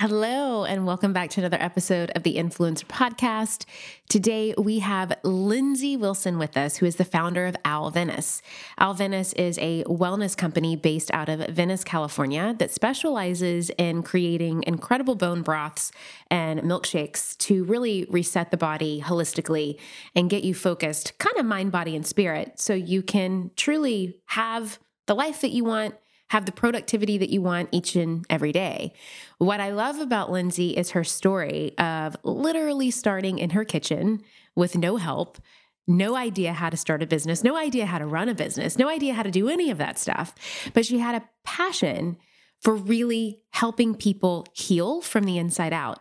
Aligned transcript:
Hello, 0.00 0.64
and 0.64 0.86
welcome 0.86 1.12
back 1.12 1.28
to 1.30 1.40
another 1.40 1.56
episode 1.58 2.12
of 2.14 2.22
the 2.22 2.36
Influencer 2.36 2.84
Podcast. 2.84 3.64
Today 4.08 4.54
we 4.56 4.78
have 4.78 5.12
Lindsey 5.24 5.96
Wilson 5.96 6.38
with 6.38 6.56
us, 6.56 6.76
who 6.76 6.86
is 6.86 6.94
the 6.94 7.04
founder 7.04 7.46
of 7.46 7.56
Owl 7.64 7.90
Venice. 7.90 8.40
Owl 8.78 8.94
Venice 8.94 9.32
is 9.32 9.58
a 9.58 9.82
wellness 9.88 10.36
company 10.36 10.76
based 10.76 11.10
out 11.12 11.28
of 11.28 11.40
Venice, 11.48 11.82
California, 11.82 12.54
that 12.60 12.70
specializes 12.70 13.70
in 13.70 14.04
creating 14.04 14.62
incredible 14.68 15.16
bone 15.16 15.42
broths 15.42 15.90
and 16.30 16.60
milkshakes 16.60 17.36
to 17.38 17.64
really 17.64 18.06
reset 18.08 18.52
the 18.52 18.56
body 18.56 19.02
holistically 19.04 19.80
and 20.14 20.30
get 20.30 20.44
you 20.44 20.54
focused, 20.54 21.18
kind 21.18 21.36
of 21.38 21.44
mind, 21.44 21.72
body, 21.72 21.96
and 21.96 22.06
spirit, 22.06 22.60
so 22.60 22.72
you 22.72 23.02
can 23.02 23.50
truly 23.56 24.20
have 24.26 24.78
the 25.06 25.16
life 25.16 25.40
that 25.40 25.50
you 25.50 25.64
want 25.64 25.96
have 26.30 26.46
the 26.46 26.52
productivity 26.52 27.18
that 27.18 27.30
you 27.30 27.40
want 27.40 27.68
each 27.72 27.96
and 27.96 28.24
every 28.28 28.52
day. 28.52 28.92
What 29.38 29.60
I 29.60 29.70
love 29.70 29.98
about 29.98 30.30
Lindsey 30.30 30.76
is 30.76 30.90
her 30.90 31.04
story 31.04 31.76
of 31.78 32.16
literally 32.22 32.90
starting 32.90 33.38
in 33.38 33.50
her 33.50 33.64
kitchen 33.64 34.22
with 34.54 34.76
no 34.76 34.96
help, 34.96 35.38
no 35.86 36.14
idea 36.16 36.52
how 36.52 36.68
to 36.68 36.76
start 36.76 37.02
a 37.02 37.06
business, 37.06 37.42
no 37.42 37.56
idea 37.56 37.86
how 37.86 37.98
to 37.98 38.06
run 38.06 38.28
a 38.28 38.34
business, 38.34 38.78
no 38.78 38.88
idea 38.88 39.14
how 39.14 39.22
to 39.22 39.30
do 39.30 39.48
any 39.48 39.70
of 39.70 39.78
that 39.78 39.98
stuff. 39.98 40.34
But 40.74 40.84
she 40.84 40.98
had 40.98 41.14
a 41.14 41.28
passion 41.44 42.18
for 42.60 42.74
really 42.74 43.40
helping 43.50 43.94
people 43.94 44.46
heal 44.52 45.00
from 45.00 45.24
the 45.24 45.38
inside 45.38 45.72
out. 45.72 46.00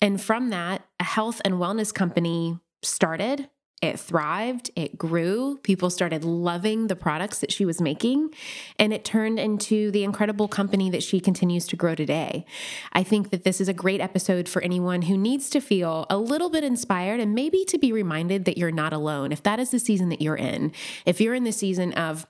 And 0.00 0.20
from 0.20 0.50
that, 0.50 0.86
a 1.00 1.04
health 1.04 1.40
and 1.44 1.54
wellness 1.54 1.92
company 1.92 2.58
started 2.82 3.50
it 3.82 4.00
thrived, 4.00 4.70
it 4.74 4.96
grew. 4.96 5.58
People 5.62 5.90
started 5.90 6.24
loving 6.24 6.86
the 6.86 6.96
products 6.96 7.40
that 7.40 7.52
she 7.52 7.66
was 7.66 7.80
making, 7.80 8.30
and 8.78 8.92
it 8.92 9.04
turned 9.04 9.38
into 9.38 9.90
the 9.90 10.02
incredible 10.02 10.48
company 10.48 10.88
that 10.90 11.02
she 11.02 11.20
continues 11.20 11.66
to 11.66 11.76
grow 11.76 11.94
today. 11.94 12.46
I 12.94 13.02
think 13.02 13.28
that 13.30 13.44
this 13.44 13.60
is 13.60 13.68
a 13.68 13.74
great 13.74 14.00
episode 14.00 14.48
for 14.48 14.62
anyone 14.62 15.02
who 15.02 15.18
needs 15.18 15.50
to 15.50 15.60
feel 15.60 16.06
a 16.08 16.16
little 16.16 16.48
bit 16.48 16.64
inspired 16.64 17.20
and 17.20 17.34
maybe 17.34 17.66
to 17.66 17.76
be 17.76 17.92
reminded 17.92 18.46
that 18.46 18.56
you're 18.56 18.70
not 18.70 18.94
alone. 18.94 19.30
If 19.30 19.42
that 19.42 19.60
is 19.60 19.70
the 19.70 19.78
season 19.78 20.08
that 20.08 20.22
you're 20.22 20.36
in, 20.36 20.72
if 21.04 21.20
you're 21.20 21.34
in 21.34 21.44
the 21.44 21.52
season 21.52 21.92
of 21.92 22.26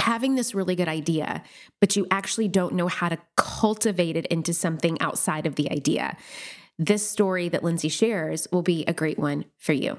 having 0.00 0.34
this 0.34 0.52
really 0.52 0.74
good 0.74 0.88
idea, 0.88 1.44
but 1.80 1.94
you 1.94 2.08
actually 2.10 2.48
don't 2.48 2.74
know 2.74 2.88
how 2.88 3.08
to 3.08 3.18
cultivate 3.36 4.16
it 4.16 4.26
into 4.26 4.52
something 4.52 5.00
outside 5.00 5.46
of 5.46 5.54
the 5.54 5.70
idea. 5.70 6.16
This 6.76 7.08
story 7.08 7.48
that 7.50 7.62
Lindsey 7.62 7.88
shares 7.88 8.48
will 8.50 8.62
be 8.62 8.84
a 8.86 8.92
great 8.92 9.18
one 9.18 9.44
for 9.58 9.74
you. 9.74 9.98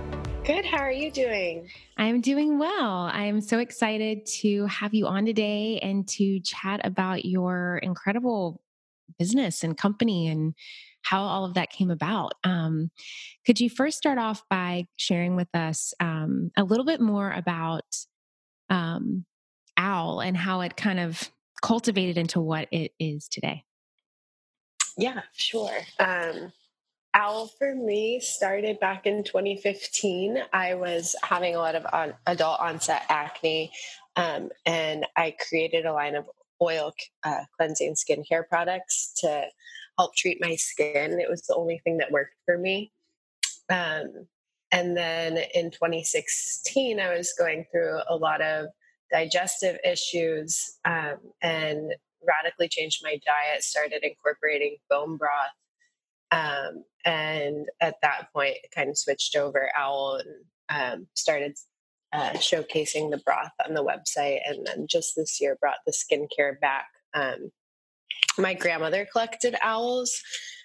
Good. 0.43 0.65
How 0.65 0.79
are 0.79 0.91
you 0.91 1.11
doing? 1.11 1.69
I'm 1.97 2.19
doing 2.19 2.57
well. 2.57 3.11
I'm 3.13 3.41
so 3.41 3.59
excited 3.59 4.25
to 4.41 4.65
have 4.65 4.91
you 4.91 5.05
on 5.05 5.23
today 5.23 5.77
and 5.83 6.07
to 6.09 6.39
chat 6.39 6.81
about 6.83 7.25
your 7.25 7.77
incredible 7.83 8.59
business 9.19 9.63
and 9.63 9.77
company 9.77 10.29
and 10.29 10.55
how 11.03 11.21
all 11.21 11.45
of 11.45 11.53
that 11.53 11.69
came 11.69 11.91
about. 11.91 12.33
Um, 12.43 12.89
could 13.45 13.59
you 13.59 13.69
first 13.69 13.99
start 13.99 14.17
off 14.17 14.41
by 14.49 14.87
sharing 14.95 15.35
with 15.35 15.49
us 15.53 15.93
um, 15.99 16.49
a 16.57 16.63
little 16.63 16.85
bit 16.85 17.01
more 17.01 17.31
about 17.31 17.85
um, 18.67 19.25
OWL 19.77 20.21
and 20.21 20.35
how 20.35 20.61
it 20.61 20.75
kind 20.75 20.99
of 20.99 21.29
cultivated 21.61 22.17
into 22.17 22.39
what 22.39 22.67
it 22.71 22.93
is 22.99 23.27
today? 23.27 23.63
Yeah, 24.97 25.21
sure. 25.33 25.77
Um, 25.99 26.51
Owl 27.13 27.47
for 27.59 27.75
me 27.75 28.19
started 28.21 28.79
back 28.79 29.05
in 29.05 29.23
2015. 29.23 30.43
I 30.53 30.75
was 30.75 31.15
having 31.23 31.55
a 31.55 31.59
lot 31.59 31.75
of 31.75 31.85
on, 31.91 32.13
adult 32.25 32.59
onset 32.61 33.03
acne, 33.09 33.71
um, 34.15 34.49
and 34.65 35.05
I 35.17 35.35
created 35.49 35.85
a 35.85 35.93
line 35.93 36.15
of 36.15 36.25
oil 36.61 36.93
uh, 37.23 37.41
cleansing 37.57 37.95
skincare 37.95 38.47
products 38.47 39.13
to 39.17 39.45
help 39.97 40.15
treat 40.15 40.37
my 40.39 40.55
skin. 40.55 41.19
It 41.19 41.29
was 41.29 41.41
the 41.41 41.55
only 41.55 41.81
thing 41.83 41.97
that 41.97 42.11
worked 42.11 42.35
for 42.45 42.57
me. 42.57 42.93
Um, 43.69 44.27
and 44.71 44.95
then 44.95 45.37
in 45.53 45.71
2016, 45.71 46.99
I 46.99 47.17
was 47.17 47.33
going 47.37 47.65
through 47.71 47.99
a 48.07 48.15
lot 48.15 48.41
of 48.41 48.67
digestive 49.11 49.77
issues 49.83 50.77
um, 50.85 51.17
and 51.41 51.93
radically 52.25 52.69
changed 52.69 53.01
my 53.03 53.19
diet, 53.25 53.63
started 53.63 54.03
incorporating 54.03 54.77
bone 54.89 55.17
broth 55.17 55.51
um, 56.31 56.83
and 57.05 57.67
at 57.81 57.95
that 58.01 58.27
point, 58.33 58.57
kind 58.73 58.89
of 58.89 58.97
switched 58.97 59.35
over 59.35 59.69
Owl 59.77 60.21
and 60.23 60.45
um, 60.69 61.07
started 61.13 61.57
uh, 62.13 62.31
showcasing 62.31 63.09
the 63.11 63.21
broth 63.25 63.51
on 63.67 63.73
the 63.73 63.83
website. 63.83 64.39
And 64.45 64.65
then 64.65 64.87
just 64.89 65.13
this 65.15 65.39
year, 65.41 65.57
brought 65.59 65.77
the 65.85 65.93
skincare 65.93 66.59
back. 66.59 66.87
Um, 67.13 67.51
my 68.37 68.53
grandmother 68.53 69.07
collected 69.11 69.55
owls. 69.61 70.21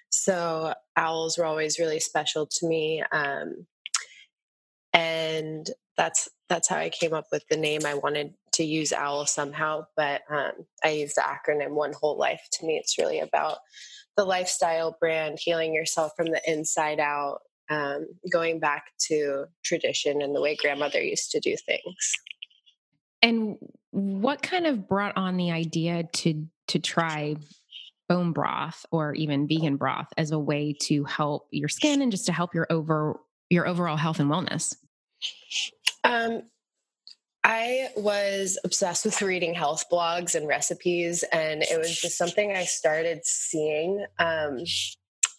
So 0.09 0.73
owls 0.95 1.37
were 1.37 1.45
always 1.45 1.79
really 1.79 1.99
special 1.99 2.47
to 2.47 2.67
me. 2.67 3.03
Um, 3.11 3.67
and 4.93 5.69
that's 5.97 6.29
that's 6.49 6.69
how 6.69 6.77
I 6.77 6.89
came 6.89 7.13
up 7.13 7.25
with 7.31 7.43
the 7.49 7.57
name. 7.57 7.81
I 7.85 7.95
wanted 7.95 8.33
to 8.53 8.63
use 8.63 8.93
owl 8.93 9.25
somehow, 9.25 9.85
but 9.97 10.21
um, 10.29 10.53
I 10.83 10.89
use 10.89 11.13
the 11.15 11.21
acronym 11.21 11.71
One 11.71 11.93
Whole 11.93 12.17
Life. 12.17 12.41
To 12.53 12.65
me, 12.65 12.77
it's 12.77 12.97
really 12.97 13.19
about 13.19 13.57
the 14.17 14.25
lifestyle 14.25 14.97
brand, 14.99 15.37
healing 15.39 15.73
yourself 15.73 16.11
from 16.17 16.27
the 16.27 16.41
inside 16.45 16.99
out, 16.99 17.41
um, 17.69 18.07
going 18.31 18.59
back 18.59 18.91
to 19.07 19.45
tradition 19.63 20.21
and 20.21 20.35
the 20.35 20.41
way 20.41 20.55
grandmother 20.55 21.01
used 21.01 21.31
to 21.31 21.39
do 21.39 21.55
things. 21.55 22.13
And 23.21 23.57
what 23.91 24.41
kind 24.41 24.67
of 24.67 24.87
brought 24.87 25.15
on 25.15 25.37
the 25.37 25.51
idea 25.51 26.03
to 26.03 26.47
to 26.67 26.79
try 26.79 27.35
bone 28.09 28.31
broth 28.31 28.85
or 28.91 29.13
even 29.13 29.47
vegan 29.47 29.77
broth 29.77 30.07
as 30.17 30.31
a 30.31 30.39
way 30.39 30.73
to 30.81 31.03
help 31.03 31.47
your 31.51 31.69
skin 31.69 32.01
and 32.01 32.11
just 32.11 32.25
to 32.25 32.33
help 32.33 32.53
your 32.53 32.67
over 32.69 33.19
your 33.49 33.67
overall 33.67 33.97
health 33.97 34.19
and 34.19 34.29
wellness? 34.29 34.75
Um, 36.03 36.43
I 37.47 37.87
was 37.95 38.59
obsessed 38.65 39.05
with 39.05 39.21
reading 39.21 39.53
health 39.53 39.85
blogs 39.89 40.35
and 40.35 40.49
recipes, 40.49 41.23
and 41.31 41.63
it 41.63 41.79
was 41.79 41.97
just 41.97 42.17
something 42.17 42.51
I 42.51 42.65
started 42.65 43.21
seeing 43.23 44.05
um, 44.19 44.65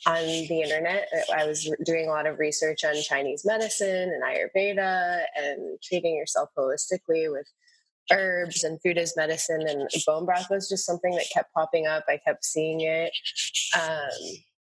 on 0.07 0.25
the 0.25 0.63
internet. 0.63 1.07
I 1.37 1.45
was 1.45 1.71
doing 1.85 2.09
a 2.09 2.11
lot 2.11 2.27
of 2.27 2.39
research 2.39 2.83
on 2.83 2.95
Chinese 3.03 3.45
medicine 3.45 4.11
and 4.11 4.23
Ayurveda 4.23 5.25
and 5.37 5.79
treating 5.83 6.17
yourself 6.17 6.49
holistically 6.57 7.31
with 7.31 7.47
herbs 8.11 8.65
and 8.65 8.81
food 8.81 8.97
as 8.97 9.15
medicine. 9.15 9.69
And 9.69 9.87
bone 10.07 10.25
broth 10.25 10.49
was 10.49 10.67
just 10.67 10.87
something 10.87 11.15
that 11.15 11.27
kept 11.31 11.53
popping 11.53 11.87
up. 11.87 12.07
I 12.09 12.19
kept 12.25 12.43
seeing 12.43 12.81
it, 12.81 13.13
um, 13.79 14.09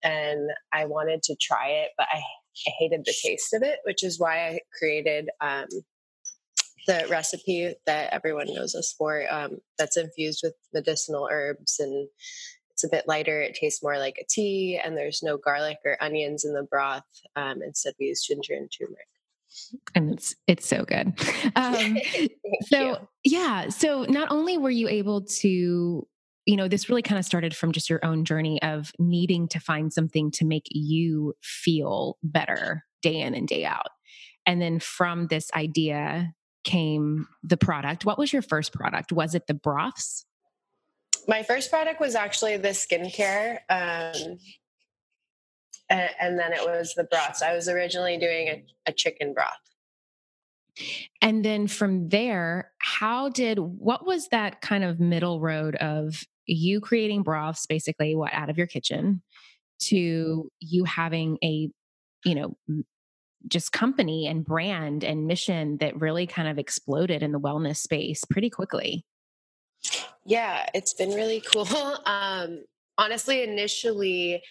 and 0.02 0.50
I 0.74 0.84
wanted 0.84 1.22
to 1.22 1.36
try 1.40 1.68
it, 1.68 1.92
but 1.96 2.08
I, 2.12 2.18
I, 2.18 2.72
hated 2.78 3.06
the 3.06 3.14
taste 3.22 3.54
of 3.54 3.62
it, 3.62 3.78
which 3.84 4.04
is 4.04 4.20
why 4.20 4.48
I 4.48 4.58
created. 4.78 5.30
Um, 5.40 5.64
the 6.88 7.06
recipe 7.08 7.74
that 7.86 8.12
everyone 8.12 8.52
knows 8.52 8.74
us 8.74 8.94
for 8.96 9.22
um, 9.30 9.58
that's 9.78 9.96
infused 9.96 10.40
with 10.42 10.54
medicinal 10.74 11.28
herbs 11.30 11.76
and 11.78 12.08
it's 12.70 12.82
a 12.82 12.88
bit 12.88 13.04
lighter 13.06 13.40
it 13.40 13.54
tastes 13.54 13.82
more 13.82 13.98
like 13.98 14.16
a 14.20 14.26
tea 14.28 14.80
and 14.82 14.96
there's 14.96 15.22
no 15.22 15.36
garlic 15.36 15.76
or 15.84 16.02
onions 16.02 16.44
in 16.44 16.54
the 16.54 16.66
broth 16.68 17.04
um, 17.36 17.62
instead 17.62 17.94
we 18.00 18.06
use 18.06 18.24
ginger 18.26 18.54
and 18.54 18.70
turmeric. 18.76 19.06
And 19.94 20.12
it's 20.12 20.34
it's 20.46 20.66
so 20.66 20.84
good. 20.84 21.12
Um, 21.56 21.98
so 22.66 22.80
you. 22.80 22.96
yeah 23.24 23.68
so 23.68 24.04
not 24.04 24.30
only 24.30 24.58
were 24.58 24.70
you 24.70 24.88
able 24.88 25.22
to 25.40 26.06
you 26.46 26.56
know 26.56 26.68
this 26.68 26.88
really 26.88 27.02
kind 27.02 27.18
of 27.18 27.24
started 27.24 27.54
from 27.54 27.72
just 27.72 27.90
your 27.90 28.04
own 28.04 28.24
journey 28.24 28.60
of 28.62 28.92
needing 28.98 29.48
to 29.48 29.60
find 29.60 29.92
something 29.92 30.30
to 30.32 30.44
make 30.44 30.66
you 30.70 31.34
feel 31.42 32.16
better 32.22 32.84
day 33.02 33.20
in 33.20 33.34
and 33.34 33.48
day 33.48 33.64
out. 33.64 33.88
And 34.46 34.62
then 34.62 34.80
from 34.80 35.26
this 35.26 35.50
idea 35.54 36.32
came 36.68 37.26
the 37.42 37.56
product. 37.56 38.04
What 38.04 38.18
was 38.18 38.30
your 38.30 38.42
first 38.42 38.74
product? 38.74 39.10
Was 39.10 39.34
it 39.34 39.46
the 39.46 39.54
broths? 39.54 40.26
My 41.26 41.42
first 41.42 41.70
product 41.70 41.98
was 41.98 42.14
actually 42.14 42.58
the 42.58 42.68
skincare. 42.68 43.60
Um, 43.70 44.38
and, 45.88 46.10
and, 46.20 46.38
then 46.38 46.52
it 46.52 46.60
was 46.60 46.92
the 46.94 47.04
broths. 47.04 47.40
I 47.40 47.54
was 47.54 47.68
originally 47.68 48.18
doing 48.18 48.48
a, 48.48 48.64
a 48.86 48.92
chicken 48.92 49.32
broth. 49.32 49.48
And 51.22 51.42
then 51.42 51.68
from 51.68 52.10
there, 52.10 52.72
how 52.76 53.30
did 53.30 53.58
what 53.58 54.06
was 54.06 54.28
that 54.28 54.60
kind 54.60 54.84
of 54.84 55.00
middle 55.00 55.40
road 55.40 55.74
of 55.76 56.22
you 56.44 56.80
creating 56.80 57.22
broths 57.22 57.66
basically 57.66 58.14
what 58.14 58.32
out 58.34 58.50
of 58.50 58.58
your 58.58 58.66
kitchen 58.66 59.22
to 59.80 60.50
you 60.60 60.84
having 60.84 61.38
a 61.42 61.68
you 62.24 62.34
know 62.34 62.56
just 63.46 63.72
company 63.72 64.26
and 64.26 64.44
brand 64.44 65.04
and 65.04 65.26
mission 65.26 65.76
that 65.78 66.00
really 66.00 66.26
kind 66.26 66.48
of 66.48 66.58
exploded 66.58 67.22
in 67.22 67.32
the 67.32 67.40
wellness 67.40 67.76
space 67.76 68.24
pretty 68.24 68.50
quickly. 68.50 69.04
Yeah, 70.24 70.66
it's 70.74 70.94
been 70.94 71.10
really 71.10 71.40
cool. 71.40 71.66
Um, 72.06 72.64
honestly, 72.96 73.42
initially, 73.42 74.42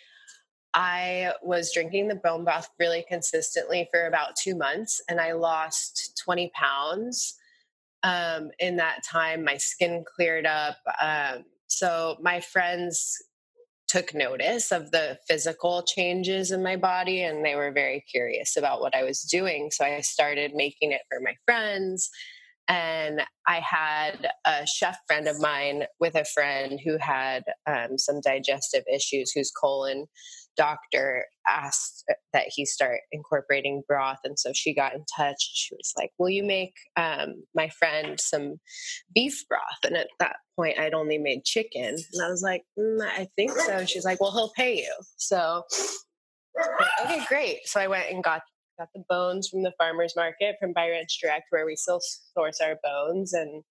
I 0.73 1.33
was 1.41 1.73
drinking 1.73 2.07
the 2.07 2.15
bone 2.15 2.43
broth 2.43 2.69
really 2.79 3.03
consistently 3.07 3.87
for 3.91 4.07
about 4.07 4.35
two 4.35 4.55
months 4.55 5.01
and 5.09 5.19
I 5.19 5.33
lost 5.33 6.21
20 6.23 6.51
pounds. 6.53 7.35
Um, 8.03 8.51
in 8.59 8.75
that 8.77 9.03
time, 9.03 9.43
my 9.43 9.57
skin 9.57 10.05
cleared 10.15 10.45
up. 10.45 10.77
Um, 11.01 11.45
so 11.67 12.17
my 12.21 12.39
friends 12.39 13.17
took 13.87 14.13
notice 14.13 14.71
of 14.71 14.91
the 14.91 15.17
physical 15.27 15.83
changes 15.83 16.51
in 16.51 16.61
my 16.61 16.75
body 16.75 17.23
and 17.23 17.45
they 17.45 17.55
were 17.55 17.71
very 17.71 18.03
curious 18.11 18.57
about 18.57 18.81
what 18.81 18.95
I 18.95 19.03
was 19.03 19.21
doing. 19.21 19.69
So 19.71 19.85
I 19.85 20.01
started 20.01 20.51
making 20.53 20.91
it 20.91 21.01
for 21.09 21.19
my 21.21 21.35
friends. 21.45 22.09
And 22.69 23.21
I 23.47 23.61
had 23.61 24.27
a 24.45 24.67
chef 24.67 24.97
friend 25.07 25.27
of 25.27 25.39
mine 25.39 25.83
with 26.01 26.15
a 26.15 26.25
friend 26.25 26.79
who 26.83 26.97
had 26.97 27.43
um, 27.65 27.97
some 27.97 28.19
digestive 28.19 28.83
issues, 28.93 29.31
whose 29.31 29.51
colon 29.51 30.07
doctor 30.57 31.25
asked 31.47 32.03
that 32.33 32.45
he 32.47 32.65
start 32.65 32.99
incorporating 33.11 33.83
broth 33.87 34.19
and 34.23 34.37
so 34.37 34.51
she 34.53 34.73
got 34.73 34.93
in 34.93 35.05
touch. 35.15 35.37
She 35.39 35.75
was 35.75 35.93
like 35.97 36.11
will 36.17 36.29
you 36.29 36.43
make 36.43 36.73
um, 36.95 37.43
my 37.55 37.69
friend 37.69 38.19
some 38.19 38.55
beef 39.13 39.43
broth? 39.47 39.61
And 39.83 39.95
at 39.95 40.07
that 40.19 40.37
point 40.55 40.79
i'd 40.79 40.93
only 40.93 41.17
made 41.17 41.43
chicken. 41.45 41.95
And 42.13 42.23
i 42.23 42.29
was 42.29 42.41
like 42.41 42.63
mm, 42.77 43.01
i 43.01 43.27
think 43.35 43.51
so. 43.51 43.73
And 43.73 43.89
she's 43.89 44.05
like 44.05 44.19
well 44.19 44.31
he'll 44.31 44.51
pay 44.55 44.77
you. 44.77 44.93
So 45.17 45.63
okay 47.03 47.23
great. 47.27 47.59
So 47.65 47.79
i 47.79 47.87
went 47.87 48.11
and 48.11 48.23
got 48.23 48.41
got 48.77 48.89
the 48.93 49.03
bones 49.09 49.47
from 49.49 49.63
the 49.63 49.73
farmers 49.77 50.13
market 50.15 50.55
from 50.59 50.73
By 50.73 50.89
Ranch 50.89 51.19
Direct 51.21 51.45
where 51.49 51.65
we 51.65 51.75
still 51.75 51.99
source 52.35 52.59
our 52.61 52.77
bones 52.83 53.33
and 53.33 53.63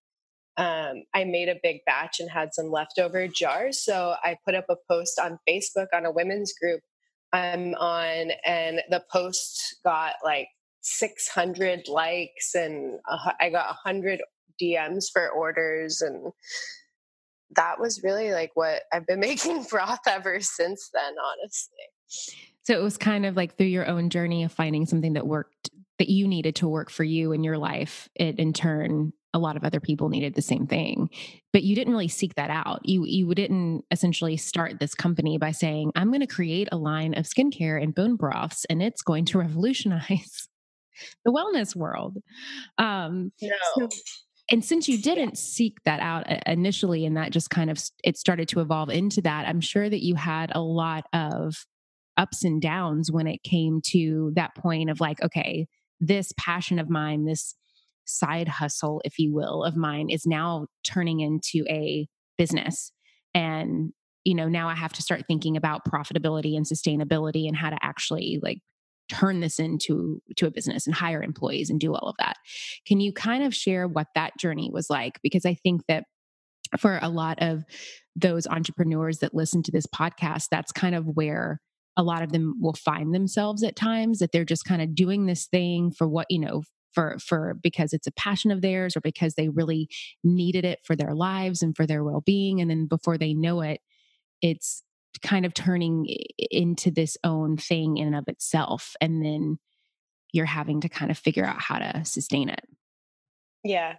um, 0.56 1.03
I 1.14 1.25
made 1.25 1.49
a 1.49 1.61
big 1.62 1.81
batch 1.85 2.20
and 2.20 2.31
had 2.31 2.55
some 2.55 2.70
leftover 2.70 3.29
jars. 3.29 3.82
So 3.82 4.14
I 4.23 4.38
put 4.44 4.55
up 4.55 4.67
a 4.70 4.76
post 4.91 5.19
on 5.19 5.38
Facebook 5.49 5.88
on 5.93 6.06
a 6.06 6.11
women's 6.11 6.53
group 6.55 6.81
I'm 7.32 7.75
on, 7.75 8.31
and 8.44 8.81
the 8.88 9.03
post 9.12 9.76
got 9.85 10.14
like 10.25 10.49
600 10.82 11.88
likes, 11.88 12.55
and 12.55 12.99
I 13.41 13.50
got 13.50 13.76
100 13.85 14.23
DMs 14.61 15.06
for 15.12 15.29
orders. 15.29 16.00
And 16.00 16.32
that 17.55 17.81
was 17.81 18.02
really 18.02 18.32
like 18.32 18.52
what 18.55 18.82
I've 18.93 19.06
been 19.06 19.20
making 19.20 19.64
broth 19.64 20.06
ever 20.09 20.41
since 20.41 20.91
then, 20.94 21.14
honestly. 21.23 22.38
So 22.62 22.79
it 22.79 22.82
was 22.82 22.97
kind 22.97 23.26
of 23.26 23.37
like 23.37 23.56
through 23.56 23.67
your 23.67 23.87
own 23.87 24.11
journey 24.11 24.44
of 24.44 24.52
finding 24.52 24.87
something 24.87 25.12
that 25.14 25.26
worked 25.26 25.70
that 25.99 26.09
you 26.09 26.29
needed 26.29 26.56
to 26.56 26.69
work 26.69 26.91
for 26.91 27.05
you 27.05 27.32
in 27.32 27.43
your 27.43 27.59
life. 27.59 28.09
It 28.14 28.38
in 28.38 28.52
turn 28.52 29.12
a 29.37 29.38
lot 29.38 29.56
of 29.56 29.62
other 29.62 29.81
people 29.81 30.09
needed 30.09 30.35
the 30.35 30.43
same 30.43 30.67
thing 30.67 31.09
but 31.56 31.62
you 31.62 31.75
didn't 31.75 31.94
really 31.94 32.06
seek 32.06 32.35
that 32.35 32.50
out. 32.50 32.81
You 32.85 33.06
you 33.06 33.35
didn't 33.35 33.85
essentially 33.91 34.37
start 34.37 34.79
this 34.79 34.94
company 34.94 35.38
by 35.38 35.53
saying 35.53 35.91
i'm 35.97 36.09
going 36.09 36.21
to 36.21 36.27
create 36.27 36.69
a 36.71 36.77
line 36.77 37.15
of 37.15 37.25
skincare 37.25 37.83
and 37.83 37.94
bone 37.94 38.17
broths 38.17 38.67
and 38.67 38.83
it's 38.83 39.00
going 39.00 39.25
to 39.25 39.38
revolutionize 39.47 40.49
the 41.25 41.33
wellness 41.33 41.75
world. 41.75 42.19
Um 42.77 43.33
no. 43.41 43.56
So, 43.79 43.88
and 44.50 44.62
since 44.62 44.87
you 44.87 44.99
didn't 44.99 45.38
seek 45.38 45.79
that 45.87 46.00
out 46.00 46.31
uh, 46.31 46.41
initially 46.47 47.06
and 47.06 47.17
that 47.17 47.33
just 47.33 47.49
kind 47.49 47.71
of 47.71 47.83
it 48.05 48.19
started 48.19 48.49
to 48.49 48.61
evolve 48.61 48.91
into 48.91 49.23
that 49.23 49.49
i'm 49.49 49.62
sure 49.62 49.88
that 49.88 50.05
you 50.05 50.15
had 50.15 50.53
a 50.55 50.61
lot 50.61 51.05
of 51.15 51.65
ups 52.19 52.44
and 52.44 52.61
downs 52.61 53.11
when 53.11 53.27
it 53.27 53.43
came 53.43 53.81
to 53.83 54.31
that 54.37 54.55
point 54.55 54.91
of 54.91 55.00
like 55.00 55.23
okay 55.23 55.67
this 56.00 56.33
passion 56.38 56.79
of 56.79 56.91
mine 56.91 57.25
this 57.25 57.55
side 58.06 58.49
hustle, 58.49 59.03
if 59.05 59.19
you 59.19 59.35
will, 59.35 59.64
of 59.64 59.76
mine 59.76 60.08
is 60.11 60.26
now 60.26 60.67
turning 60.85 61.20
into 61.20 61.64
a 61.69 62.06
business. 62.38 62.93
And, 63.35 63.93
you 64.25 64.35
know, 64.35 64.49
now 64.49 64.69
I 64.69 64.75
have 64.75 64.93
to 64.94 65.03
start 65.03 65.25
thinking 65.26 65.56
about 65.56 65.82
profitability 65.85 66.56
and 66.56 66.67
sustainability 66.67 67.47
and 67.47 67.56
how 67.56 67.70
to 67.70 67.79
actually 67.82 68.38
like 68.43 68.58
turn 69.08 69.41
this 69.41 69.58
into 69.58 70.20
to 70.37 70.47
a 70.47 70.50
business 70.50 70.87
and 70.87 70.94
hire 70.94 71.23
employees 71.23 71.70
and 71.70 71.79
do 71.79 71.94
all 71.94 72.08
of 72.08 72.17
that. 72.19 72.37
Can 72.87 73.00
you 73.00 73.12
kind 73.12 73.44
of 73.44 73.55
share 73.55 73.87
what 73.87 74.09
that 74.14 74.32
journey 74.38 74.70
was 74.73 74.91
like? 74.91 75.19
Because 75.23 75.47
I 75.47 75.55
think 75.55 75.82
that 75.88 76.05
for 76.79 76.99
a 77.00 77.09
lot 77.09 77.38
of 77.41 77.62
those 78.17 78.47
entrepreneurs 78.47 79.19
that 79.19 79.35
listen 79.35 79.62
to 79.62 79.73
this 79.73 79.87
podcast, 79.87 80.47
that's 80.50 80.73
kind 80.73 80.94
of 80.94 81.05
where 81.06 81.61
a 81.97 82.02
lot 82.02 82.23
of 82.23 82.32
them 82.32 82.55
will 82.61 82.75
find 82.75 83.14
themselves 83.14 83.62
at 83.62 83.76
times 83.76 84.19
that 84.19 84.32
they're 84.32 84.44
just 84.44 84.64
kind 84.64 84.82
of 84.82 84.94
doing 84.94 85.26
this 85.26 85.47
thing 85.47 85.91
for 85.91 86.09
what, 86.09 86.26
you 86.29 86.38
know, 86.38 86.62
for 86.97 87.19
for 87.19 87.55
because 87.63 87.93
it's 87.93 88.07
a 88.07 88.13
passion 88.13 88.51
of 88.51 88.63
theirs 88.63 88.97
or 88.97 89.01
because 89.01 89.35
they 89.35 89.51
really 89.51 89.89
needed 90.25 90.65
it 90.65 90.81
for 90.83 90.97
their 90.97 91.15
lives 91.15 91.63
and 91.63 91.77
for 91.77 91.87
their 91.87 92.03
well-being 92.03 92.61
and 92.61 92.71
then 92.71 92.87
before 92.87 93.19
they 93.19 93.35
know 93.35 93.61
it 93.61 93.83
it's 94.41 94.83
kind 95.23 95.45
of 95.45 95.53
turning 95.53 96.07
into 96.51 96.91
this 96.91 97.17
own 97.23 97.57
thing 97.57 97.99
in 97.99 98.07
and 98.07 98.17
of 98.17 98.25
itself 98.29 98.97
and 99.01 99.23
then 99.23 99.59
you're 100.33 100.47
having 100.47 100.81
to 100.81 100.89
kind 100.89 101.11
of 101.11 101.19
figure 101.19 101.45
out 101.45 101.61
how 101.61 101.79
to 101.79 102.05
sustain 102.05 102.49
it. 102.49 102.61
Yeah 103.63 103.97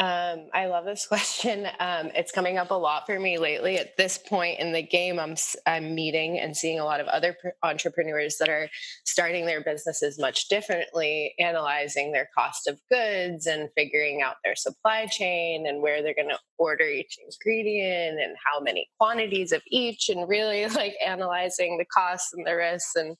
um, 0.00 0.48
I 0.52 0.66
love 0.66 0.84
this 0.84 1.06
question. 1.08 1.68
Um, 1.78 2.10
it's 2.14 2.32
coming 2.32 2.58
up 2.58 2.72
a 2.72 2.74
lot 2.74 3.06
for 3.06 3.18
me 3.20 3.38
lately. 3.38 3.78
At 3.78 3.96
this 3.96 4.18
point 4.18 4.58
in 4.58 4.72
the 4.72 4.82
game, 4.82 5.20
I'm 5.20 5.36
I'm 5.66 5.94
meeting 5.94 6.38
and 6.40 6.56
seeing 6.56 6.80
a 6.80 6.84
lot 6.84 7.00
of 7.00 7.06
other 7.06 7.36
entrepreneurs 7.62 8.36
that 8.38 8.48
are 8.48 8.68
starting 9.04 9.46
their 9.46 9.62
businesses 9.62 10.18
much 10.18 10.48
differently, 10.48 11.34
analyzing 11.38 12.10
their 12.10 12.28
cost 12.36 12.66
of 12.66 12.80
goods 12.90 13.46
and 13.46 13.68
figuring 13.76 14.20
out 14.20 14.36
their 14.42 14.56
supply 14.56 15.06
chain 15.06 15.66
and 15.68 15.80
where 15.80 16.02
they're 16.02 16.14
going 16.14 16.28
to 16.28 16.38
order 16.58 16.84
each 16.84 17.16
ingredient 17.24 18.20
and 18.20 18.34
how 18.44 18.60
many 18.60 18.88
quantities 18.98 19.52
of 19.52 19.62
each, 19.68 20.08
and 20.08 20.28
really 20.28 20.66
like 20.70 20.94
analyzing 21.04 21.78
the 21.78 21.84
costs 21.86 22.32
and 22.32 22.44
the 22.46 22.56
risks 22.56 22.96
and 22.96 23.16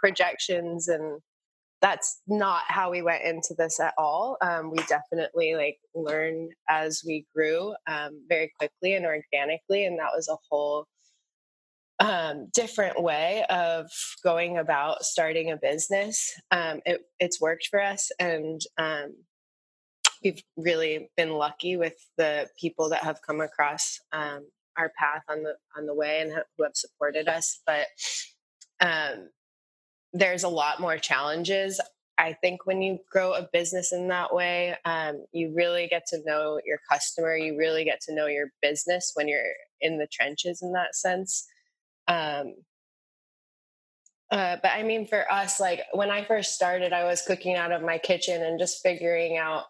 projections 0.00 0.86
and 0.86 1.20
that's 1.82 2.20
not 2.28 2.62
how 2.68 2.92
we 2.92 3.02
went 3.02 3.24
into 3.24 3.54
this 3.58 3.80
at 3.80 3.92
all. 3.98 4.36
Um, 4.40 4.70
we 4.70 4.78
definitely 4.84 5.56
like 5.56 5.78
learned 5.94 6.52
as 6.68 7.02
we 7.04 7.26
grew 7.34 7.74
um, 7.88 8.24
very 8.28 8.52
quickly 8.56 8.94
and 8.94 9.04
organically, 9.04 9.84
and 9.84 9.98
that 9.98 10.12
was 10.14 10.28
a 10.28 10.36
whole 10.48 10.86
um, 11.98 12.48
different 12.54 13.02
way 13.02 13.44
of 13.50 13.90
going 14.22 14.58
about 14.58 15.02
starting 15.02 15.50
a 15.50 15.56
business. 15.56 16.32
Um, 16.52 16.80
it, 16.86 17.00
it's 17.18 17.40
worked 17.40 17.66
for 17.68 17.82
us, 17.82 18.10
and 18.20 18.60
um, 18.78 19.16
we've 20.22 20.42
really 20.56 21.10
been 21.16 21.32
lucky 21.32 21.76
with 21.76 21.96
the 22.16 22.48
people 22.60 22.90
that 22.90 23.02
have 23.02 23.18
come 23.26 23.40
across 23.40 23.98
um, 24.12 24.46
our 24.78 24.92
path 24.96 25.22
on 25.28 25.42
the 25.42 25.54
on 25.76 25.86
the 25.86 25.94
way 25.94 26.20
and 26.20 26.32
who 26.32 26.62
have 26.62 26.76
supported 26.76 27.28
us. 27.28 27.60
But 27.66 27.86
there's 30.12 30.44
a 30.44 30.48
lot 30.48 30.80
more 30.80 30.98
challenges. 30.98 31.80
I 32.18 32.34
think 32.34 32.66
when 32.66 32.82
you 32.82 32.98
grow 33.10 33.32
a 33.32 33.48
business 33.52 33.92
in 33.92 34.08
that 34.08 34.34
way, 34.34 34.76
um, 34.84 35.24
you 35.32 35.52
really 35.56 35.88
get 35.88 36.06
to 36.08 36.22
know 36.24 36.60
your 36.64 36.78
customer. 36.90 37.36
You 37.36 37.56
really 37.56 37.84
get 37.84 38.00
to 38.02 38.14
know 38.14 38.26
your 38.26 38.52
business 38.60 39.12
when 39.14 39.28
you're 39.28 39.42
in 39.80 39.98
the 39.98 40.06
trenches 40.06 40.62
in 40.62 40.72
that 40.72 40.94
sense. 40.94 41.46
Um, 42.08 42.54
uh, 44.30 44.56
but 44.62 44.72
I 44.72 44.82
mean, 44.82 45.06
for 45.06 45.30
us, 45.30 45.60
like 45.60 45.80
when 45.92 46.10
I 46.10 46.24
first 46.24 46.54
started, 46.54 46.92
I 46.92 47.04
was 47.04 47.22
cooking 47.22 47.56
out 47.56 47.72
of 47.72 47.82
my 47.82 47.98
kitchen 47.98 48.42
and 48.42 48.58
just 48.58 48.82
figuring 48.82 49.36
out 49.36 49.64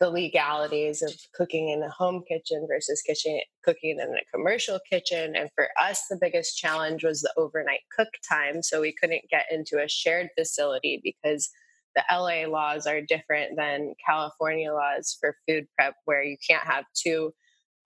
the 0.00 0.10
legalities 0.10 1.02
of 1.02 1.12
cooking 1.34 1.70
in 1.70 1.82
a 1.82 1.90
home 1.90 2.22
kitchen 2.28 2.66
versus 2.68 3.02
kitchen 3.02 3.40
cooking 3.64 3.98
in 3.98 4.08
a 4.08 4.36
commercial 4.36 4.78
kitchen 4.90 5.34
and 5.34 5.50
for 5.54 5.68
us 5.80 6.04
the 6.08 6.18
biggest 6.20 6.56
challenge 6.56 7.02
was 7.04 7.20
the 7.20 7.32
overnight 7.36 7.80
cook 7.96 8.08
time 8.28 8.62
so 8.62 8.80
we 8.80 8.94
couldn't 9.00 9.22
get 9.30 9.46
into 9.50 9.82
a 9.82 9.88
shared 9.88 10.28
facility 10.38 11.00
because 11.02 11.50
the 11.96 12.04
LA 12.10 12.46
laws 12.46 12.86
are 12.86 13.00
different 13.00 13.56
than 13.56 13.94
California 14.04 14.72
laws 14.72 15.16
for 15.20 15.36
food 15.48 15.66
prep 15.76 15.94
where 16.04 16.22
you 16.22 16.36
can't 16.48 16.64
have 16.64 16.84
two 16.94 17.32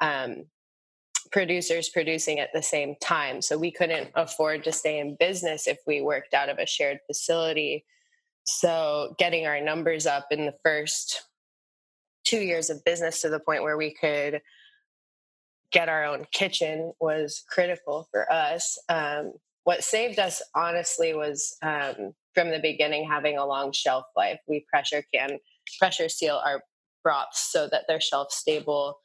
um, 0.00 0.44
producers 1.30 1.88
producing 1.88 2.38
at 2.38 2.50
the 2.52 2.62
same 2.62 2.94
time. 3.02 3.40
So 3.40 3.58
we 3.58 3.70
couldn't 3.70 4.10
afford 4.14 4.64
to 4.64 4.72
stay 4.72 4.98
in 4.98 5.16
business 5.18 5.66
if 5.66 5.78
we 5.86 6.02
worked 6.02 6.34
out 6.34 6.50
of 6.50 6.58
a 6.58 6.66
shared 6.66 6.98
facility. 7.06 7.84
So 8.44 9.14
getting 9.18 9.46
our 9.46 9.60
numbers 9.60 10.06
up 10.06 10.26
in 10.30 10.44
the 10.44 10.54
first 10.62 11.22
two 12.32 12.40
years 12.40 12.70
of 12.70 12.82
business 12.84 13.20
to 13.20 13.28
the 13.28 13.40
point 13.40 13.62
where 13.62 13.76
we 13.76 13.92
could 13.92 14.40
get 15.70 15.88
our 15.88 16.04
own 16.04 16.24
kitchen 16.32 16.92
was 16.98 17.44
critical 17.50 18.08
for 18.10 18.30
us. 18.32 18.78
Um, 18.88 19.32
what 19.64 19.84
saved 19.84 20.18
us, 20.18 20.40
honestly, 20.54 21.14
was 21.14 21.56
um, 21.62 22.14
from 22.34 22.50
the 22.50 22.58
beginning 22.58 23.06
having 23.08 23.36
a 23.36 23.46
long 23.46 23.72
shelf 23.72 24.04
life. 24.16 24.38
We 24.48 24.64
pressure 24.70 25.04
can 25.14 25.38
pressure 25.78 26.08
seal 26.08 26.40
our 26.44 26.62
broths 27.04 27.52
so 27.52 27.68
that 27.70 27.82
they're 27.86 28.00
shelf 28.00 28.32
stable 28.32 28.98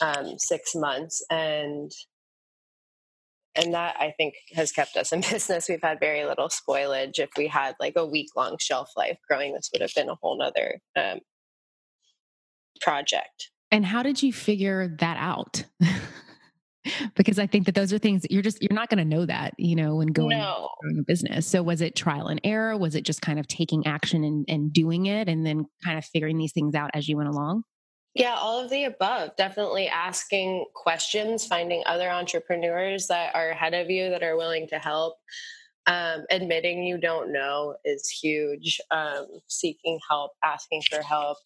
um, 0.00 0.38
six 0.38 0.74
months, 0.74 1.24
and 1.30 1.90
and 3.56 3.74
that 3.74 3.96
I 3.98 4.14
think 4.16 4.34
has 4.54 4.70
kept 4.70 4.96
us 4.96 5.12
in 5.12 5.20
business. 5.30 5.68
We've 5.68 5.82
had 5.82 5.98
very 5.98 6.24
little 6.24 6.48
spoilage. 6.48 7.18
If 7.18 7.30
we 7.36 7.48
had 7.48 7.74
like 7.80 7.94
a 7.96 8.06
week 8.06 8.28
long 8.36 8.56
shelf 8.60 8.90
life 8.96 9.18
growing, 9.28 9.52
this 9.52 9.68
would 9.72 9.82
have 9.82 9.94
been 9.94 10.08
a 10.08 10.14
whole 10.22 10.38
nother 10.38 10.78
um, 10.96 11.18
project. 12.80 13.50
And 13.70 13.84
how 13.84 14.02
did 14.02 14.22
you 14.22 14.32
figure 14.32 14.96
that 15.00 15.16
out? 15.18 15.64
because 17.16 17.38
I 17.38 17.46
think 17.46 17.66
that 17.66 17.74
those 17.74 17.92
are 17.92 17.98
things 17.98 18.22
that 18.22 18.30
you're 18.30 18.42
just 18.42 18.62
you're 18.62 18.74
not 18.74 18.88
going 18.88 18.98
to 18.98 19.04
know 19.04 19.26
that 19.26 19.54
you 19.58 19.76
know 19.76 19.96
when 19.96 20.08
going 20.08 20.38
no. 20.38 20.70
growing 20.80 20.98
a 20.98 21.02
business. 21.02 21.46
So 21.46 21.62
was 21.62 21.80
it 21.80 21.96
trial 21.96 22.28
and 22.28 22.40
error? 22.44 22.76
Was 22.76 22.94
it 22.94 23.04
just 23.04 23.20
kind 23.20 23.38
of 23.38 23.46
taking 23.46 23.86
action 23.86 24.24
and, 24.24 24.44
and 24.48 24.72
doing 24.72 25.06
it, 25.06 25.28
and 25.28 25.44
then 25.44 25.66
kind 25.84 25.98
of 25.98 26.04
figuring 26.04 26.38
these 26.38 26.52
things 26.52 26.74
out 26.74 26.90
as 26.94 27.08
you 27.08 27.16
went 27.16 27.28
along? 27.28 27.62
Yeah, 28.14 28.34
all 28.34 28.58
of 28.58 28.70
the 28.70 28.84
above. 28.84 29.36
Definitely 29.36 29.88
asking 29.88 30.64
questions, 30.74 31.46
finding 31.46 31.82
other 31.86 32.10
entrepreneurs 32.10 33.06
that 33.08 33.34
are 33.34 33.50
ahead 33.50 33.74
of 33.74 33.90
you 33.90 34.10
that 34.10 34.22
are 34.22 34.36
willing 34.36 34.66
to 34.68 34.78
help. 34.78 35.16
Um, 35.86 36.24
admitting 36.30 36.82
you 36.82 36.98
don't 36.98 37.32
know 37.32 37.76
is 37.84 38.08
huge. 38.08 38.80
Um, 38.90 39.26
seeking 39.46 39.98
help, 40.08 40.32
asking 40.42 40.82
for 40.90 41.00
help, 41.00 41.38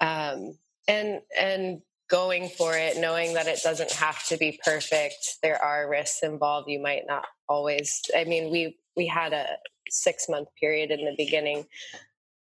um, 0.00 0.58
and 0.88 1.20
and 1.38 1.82
going 2.08 2.48
for 2.48 2.76
it, 2.76 2.96
knowing 2.98 3.34
that 3.34 3.46
it 3.46 3.60
doesn't 3.62 3.92
have 3.92 4.26
to 4.26 4.36
be 4.36 4.58
perfect. 4.64 5.38
There 5.42 5.62
are 5.62 5.88
risks 5.88 6.22
involved. 6.22 6.68
You 6.68 6.82
might 6.82 7.04
not 7.06 7.24
always. 7.48 8.00
I 8.16 8.24
mean, 8.24 8.50
we 8.50 8.76
we 8.96 9.06
had 9.06 9.32
a 9.32 9.46
six 9.88 10.28
month 10.28 10.48
period 10.60 10.90
in 10.90 11.04
the 11.04 11.14
beginning 11.16 11.66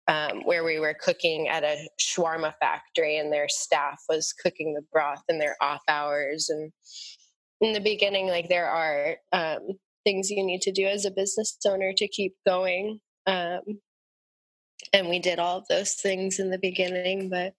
um, 0.08 0.42
where 0.44 0.64
we 0.64 0.78
were 0.78 0.94
cooking 0.94 1.48
at 1.48 1.64
a 1.64 1.88
shawarma 2.00 2.54
factory, 2.60 3.18
and 3.18 3.32
their 3.32 3.48
staff 3.48 4.00
was 4.08 4.32
cooking 4.32 4.74
the 4.74 4.84
broth 4.92 5.22
in 5.28 5.38
their 5.38 5.56
off 5.60 5.82
hours. 5.88 6.48
And 6.48 6.72
in 7.60 7.72
the 7.72 7.80
beginning, 7.80 8.28
like 8.28 8.48
there 8.48 8.68
are 8.68 9.16
um, 9.32 9.78
things 10.04 10.30
you 10.30 10.44
need 10.44 10.60
to 10.62 10.72
do 10.72 10.86
as 10.86 11.04
a 11.04 11.10
business 11.10 11.56
owner 11.66 11.92
to 11.96 12.08
keep 12.08 12.34
going. 12.46 13.00
Um, 13.26 13.60
and 14.92 15.08
we 15.08 15.18
did 15.18 15.38
all 15.38 15.58
of 15.58 15.68
those 15.68 15.94
things 15.94 16.38
in 16.38 16.50
the 16.50 16.58
beginning, 16.58 17.28
but 17.28 17.54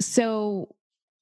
so 0.00 0.68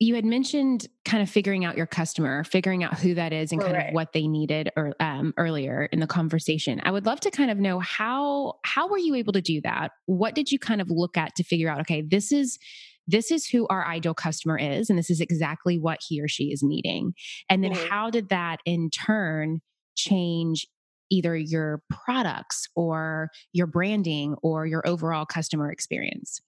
you 0.03 0.15
had 0.15 0.25
mentioned 0.25 0.87
kind 1.05 1.23
of 1.23 1.29
figuring 1.29 1.67
out 1.67 1.77
your 1.77 1.87
customer, 1.87 2.43
figuring 2.43 2.83
out 2.83 2.99
who 2.99 3.15
that 3.15 3.35
is, 3.35 3.53
and 3.53 3.61
kind 3.61 3.75
right. 3.75 3.89
of 3.89 3.95
what 3.95 4.15
they 4.15 4.27
needed 4.27 4.71
or 4.75 4.95
um, 4.99 5.35
earlier 5.37 5.89
in 5.93 6.01
the 6.01 6.07
conversation. 6.07 6.81
I 6.85 6.91
would 6.91 7.05
love 7.05 7.21
to 7.21 7.31
kind 7.31 7.51
of 7.51 7.59
know 7.59 7.79
how 7.81 8.55
how 8.65 8.89
were 8.89 8.99
you 8.99 9.15
able 9.15 9.35
to 9.35 9.43
do 9.43 9.61
that? 9.61 9.93
What 10.07 10.35
did 10.35 10.51
you 10.51 10.59
kind 10.59 10.81
of 10.81 10.91
look 10.91 11.19
at 11.19 11.37
to 11.37 11.45
figure 11.45 11.69
out? 11.69 11.81
Okay, 11.81 12.01
this 12.01 12.33
is 12.33 12.59
this 13.07 13.31
is 13.31 13.47
who 13.47 13.67
our 13.69 13.87
ideal 13.87 14.15
customer 14.15 14.59
is, 14.59 14.89
and 14.89 14.99
this 14.99 15.11
is 15.11 15.21
exactly 15.21 15.79
what 15.79 15.99
he 16.09 16.21
or 16.23 16.29
she 16.29 16.45
is 16.45 16.63
needing. 16.63 17.13
And 17.51 17.63
then 17.63 17.73
mm-hmm. 17.73 17.89
how 17.89 18.09
did 18.09 18.31
that 18.31 18.61
in 18.65 18.89
turn 18.89 19.61
change 19.97 20.67
either 21.11 21.37
your 21.37 21.83
products 21.91 22.69
or 22.75 23.31
your 23.53 23.67
branding 23.67 24.35
or 24.43 24.67
your 24.67 24.87
overall 24.87 25.27
customer 25.27 25.71
experience? 25.71 26.41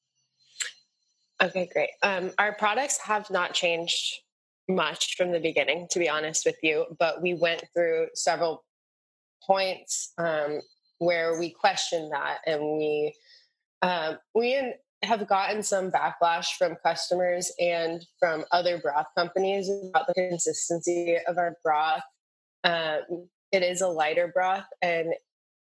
Okay, 1.42 1.68
great. 1.72 1.90
Um, 2.02 2.30
our 2.38 2.54
products 2.54 2.98
have 2.98 3.28
not 3.30 3.52
changed 3.52 4.20
much 4.68 5.16
from 5.16 5.32
the 5.32 5.40
beginning, 5.40 5.88
to 5.90 5.98
be 5.98 6.08
honest 6.08 6.46
with 6.46 6.56
you, 6.62 6.86
but 6.98 7.20
we 7.20 7.34
went 7.34 7.64
through 7.74 8.08
several 8.14 8.64
points 9.44 10.12
um, 10.18 10.60
where 10.98 11.38
we 11.38 11.50
questioned 11.50 12.12
that, 12.12 12.38
and 12.46 12.62
we 12.62 13.14
um, 13.82 14.18
we 14.34 14.72
have 15.02 15.26
gotten 15.26 15.62
some 15.64 15.90
backlash 15.90 16.56
from 16.56 16.76
customers 16.84 17.50
and 17.58 18.06
from 18.20 18.44
other 18.52 18.78
broth 18.78 19.08
companies 19.18 19.68
about 19.88 20.06
the 20.06 20.14
consistency 20.14 21.16
of 21.26 21.38
our 21.38 21.56
broth. 21.64 22.02
Um, 22.62 23.28
it 23.52 23.62
is 23.62 23.80
a 23.80 23.88
lighter 23.88 24.30
broth, 24.32 24.66
and 24.80 25.12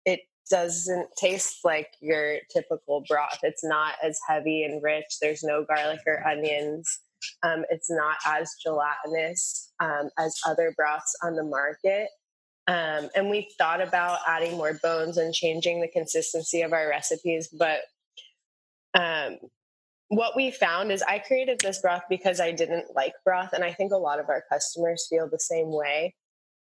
it 0.05 0.21
doesn't 0.51 1.09
taste 1.17 1.59
like 1.65 1.89
your 2.01 2.39
typical 2.53 3.05
broth. 3.09 3.39
It's 3.43 3.65
not 3.65 3.95
as 4.03 4.19
heavy 4.29 4.65
and 4.65 4.83
rich. 4.83 5.19
There's 5.21 5.43
no 5.43 5.65
garlic 5.65 6.01
or 6.07 6.27
onions. 6.27 7.01
Um, 7.43 7.65
it's 7.71 7.91
not 7.91 8.17
as 8.27 8.55
gelatinous 8.63 9.73
um, 9.81 10.11
as 10.19 10.39
other 10.47 10.73
broths 10.77 11.15
on 11.23 11.35
the 11.35 11.45
market. 11.45 12.09
Um, 12.67 13.09
and 13.15 13.31
we've 13.31 13.51
thought 13.57 13.81
about 13.81 14.19
adding 14.27 14.57
more 14.57 14.79
bones 14.83 15.17
and 15.17 15.33
changing 15.33 15.81
the 15.81 15.89
consistency 15.89 16.63
of 16.63 16.73
our 16.73 16.89
recipes. 16.89 17.49
But 17.49 17.81
um, 18.95 19.39
what 20.09 20.37
we 20.37 20.51
found 20.51 20.93
is 20.93 21.03
I 21.03 21.19
created 21.19 21.61
this 21.61 21.81
broth 21.81 22.03
because 22.11 22.41
I 22.41 22.53
didn't 22.53 22.95
like 22.95 23.15
broth. 23.25 23.53
And 23.53 23.65
I 23.65 23.73
think 23.73 23.93
a 23.93 23.97
lot 23.97 24.21
of 24.21 24.29
our 24.29 24.45
customers 24.51 25.07
feel 25.09 25.29
the 25.31 25.41
same 25.41 25.73
way. 25.73 26.15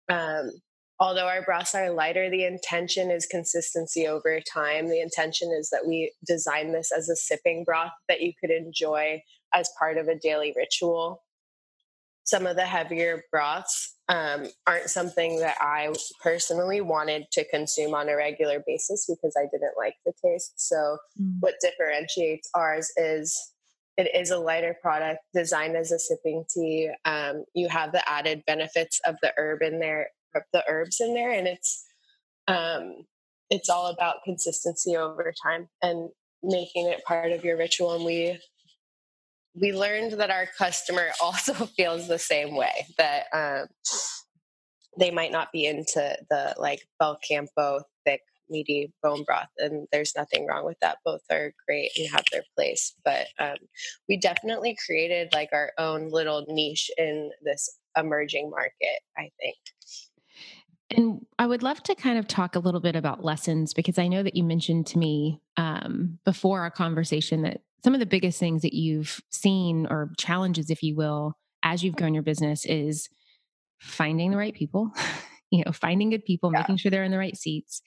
Um, 0.10 0.52
although 1.00 1.28
our 1.28 1.42
broths 1.44 1.76
are 1.76 1.92
lighter, 1.92 2.30
the 2.30 2.46
intention 2.46 3.12
is 3.12 3.26
consistency 3.26 4.08
over 4.08 4.40
time. 4.42 4.90
The 4.90 5.02
intention 5.02 5.52
is 5.58 5.70
that 5.70 5.86
we 5.86 6.12
design 6.26 6.72
this 6.72 6.92
as 6.92 7.10
a 7.10 7.16
sipping 7.16 7.64
broth 7.64 7.92
that 8.08 8.22
you 8.22 8.34
could 8.40 8.52
enjoy 8.52 9.22
as 9.54 9.70
part 9.78 9.98
of 9.98 10.08
a 10.08 10.18
daily 10.18 10.54
ritual. 10.56 11.24
Some 12.24 12.46
of 12.46 12.56
the 12.56 12.66
heavier 12.66 13.24
broths 13.32 13.96
um, 14.10 14.48
aren't 14.66 14.90
something 14.90 15.40
that 15.40 15.58
I 15.62 15.94
personally 16.22 16.82
wanted 16.82 17.26
to 17.34 17.48
consume 17.50 17.94
on 17.94 18.10
a 18.10 18.16
regular 18.16 18.64
basis 18.66 19.06
because 19.06 19.36
I 19.38 19.46
didn't 19.52 19.78
like 19.78 19.96
the 20.06 20.14
taste. 20.24 20.54
So, 20.56 20.98
mm. 21.22 21.38
what 21.40 21.56
differentiates 21.62 22.50
ours 22.54 22.92
is 22.98 23.54
it 23.98 24.10
is 24.14 24.30
a 24.30 24.38
lighter 24.38 24.76
product 24.82 25.20
designed 25.34 25.76
as 25.76 25.92
a 25.92 26.00
sipping 26.00 26.46
tea. 26.50 26.92
Um, 27.06 27.46
you 27.54 27.68
have 27.68 27.92
the 27.92 28.08
added 28.08 28.44
benefits 28.46 29.00
of 29.06 29.16
the 29.22 29.34
herb 29.38 29.62
in 29.62 29.80
there 29.80 30.10
the 30.54 30.64
herbs 30.70 30.98
in 31.00 31.14
there 31.14 31.32
and 31.32 31.48
it's 31.48 31.86
um 32.48 33.06
it's 33.50 33.70
all 33.70 33.88
about 33.88 34.24
consistency 34.24 34.96
over 34.96 35.34
time 35.44 35.68
and 35.82 36.10
making 36.44 36.88
it 36.88 37.04
part 37.06 37.32
of 37.32 37.44
your 37.44 37.58
ritual 37.58 37.96
and 37.96 38.06
we 38.06 38.40
we 39.60 39.74
learned 39.74 40.14
that 40.14 40.30
our 40.30 40.48
customer 40.58 41.08
also 41.22 41.54
feels 41.54 42.08
the 42.08 42.20
same 42.20 42.56
way 42.56 42.88
that 42.98 43.26
um, 43.34 43.68
they 45.00 45.12
might 45.12 45.32
not 45.32 45.52
be 45.52 45.66
into 45.66 46.16
the 46.30 46.56
like 46.58 46.82
bel 47.00 47.18
campo 47.28 47.82
thick 48.06 48.22
meaty 48.50 48.94
bone 49.04 49.24
broth 49.26 49.50
and 49.58 49.88
there's 49.92 50.14
nothing 50.16 50.48
wrong 50.48 50.66
with 50.66 50.78
that. 50.82 50.98
Both 51.04 51.22
are 51.30 51.54
great 51.68 51.92
and 51.98 52.10
have 52.12 52.24
their 52.32 52.44
place 52.56 52.94
but 53.04 53.28
um, 53.40 53.58
we 54.08 54.18
definitely 54.18 54.78
created 54.86 55.34
like 55.34 55.50
our 55.54 55.72
own 55.78 56.10
little 56.10 56.46
niche 56.48 56.90
in 56.98 57.32
this 57.44 57.78
emerging 57.98 58.50
market 58.52 59.00
i 59.18 59.30
think 59.42 59.56
and 60.96 61.26
I 61.38 61.46
would 61.46 61.64
love 61.64 61.84
to 61.84 61.96
kind 61.96 62.18
of 62.18 62.28
talk 62.28 62.56
a 62.56 62.60
little 62.60 62.80
bit 62.80 62.96
about 62.96 63.24
lessons 63.24 63.74
because 63.74 63.98
I 63.98 64.08
know 64.08 64.24
that 64.24 64.36
you 64.36 64.44
mentioned 64.44 64.88
to 64.88 64.98
me 64.98 65.42
um, 65.58 66.20
before 66.24 66.62
our 66.62 66.72
conversation 66.72 67.42
that 67.42 67.62
some 67.84 67.94
of 67.94 68.00
the 68.00 68.06
biggest 68.06 68.40
things 68.40 68.62
that 68.62 68.74
you've 68.74 69.20
seen 69.30 69.88
or 69.90 70.12
challenges, 70.18 70.70
if 70.70 70.82
you 70.82 70.96
will, 70.96 71.34
as 71.64 71.84
you've 71.84 71.96
grown 71.96 72.14
your 72.14 72.24
business 72.24 72.66
is 72.66 73.10
finding 73.80 74.32
the 74.32 74.38
right 74.38 74.54
people, 74.54 74.92
you 75.52 75.64
know, 75.66 75.72
finding 75.72 76.10
good 76.10 76.24
people, 76.24 76.52
yeah. 76.54 76.60
making 76.60 76.78
sure 76.78 76.90
they're 76.90 77.04
in 77.04 77.12
the 77.12 77.18
right 77.18 77.38
seats. 77.38 77.82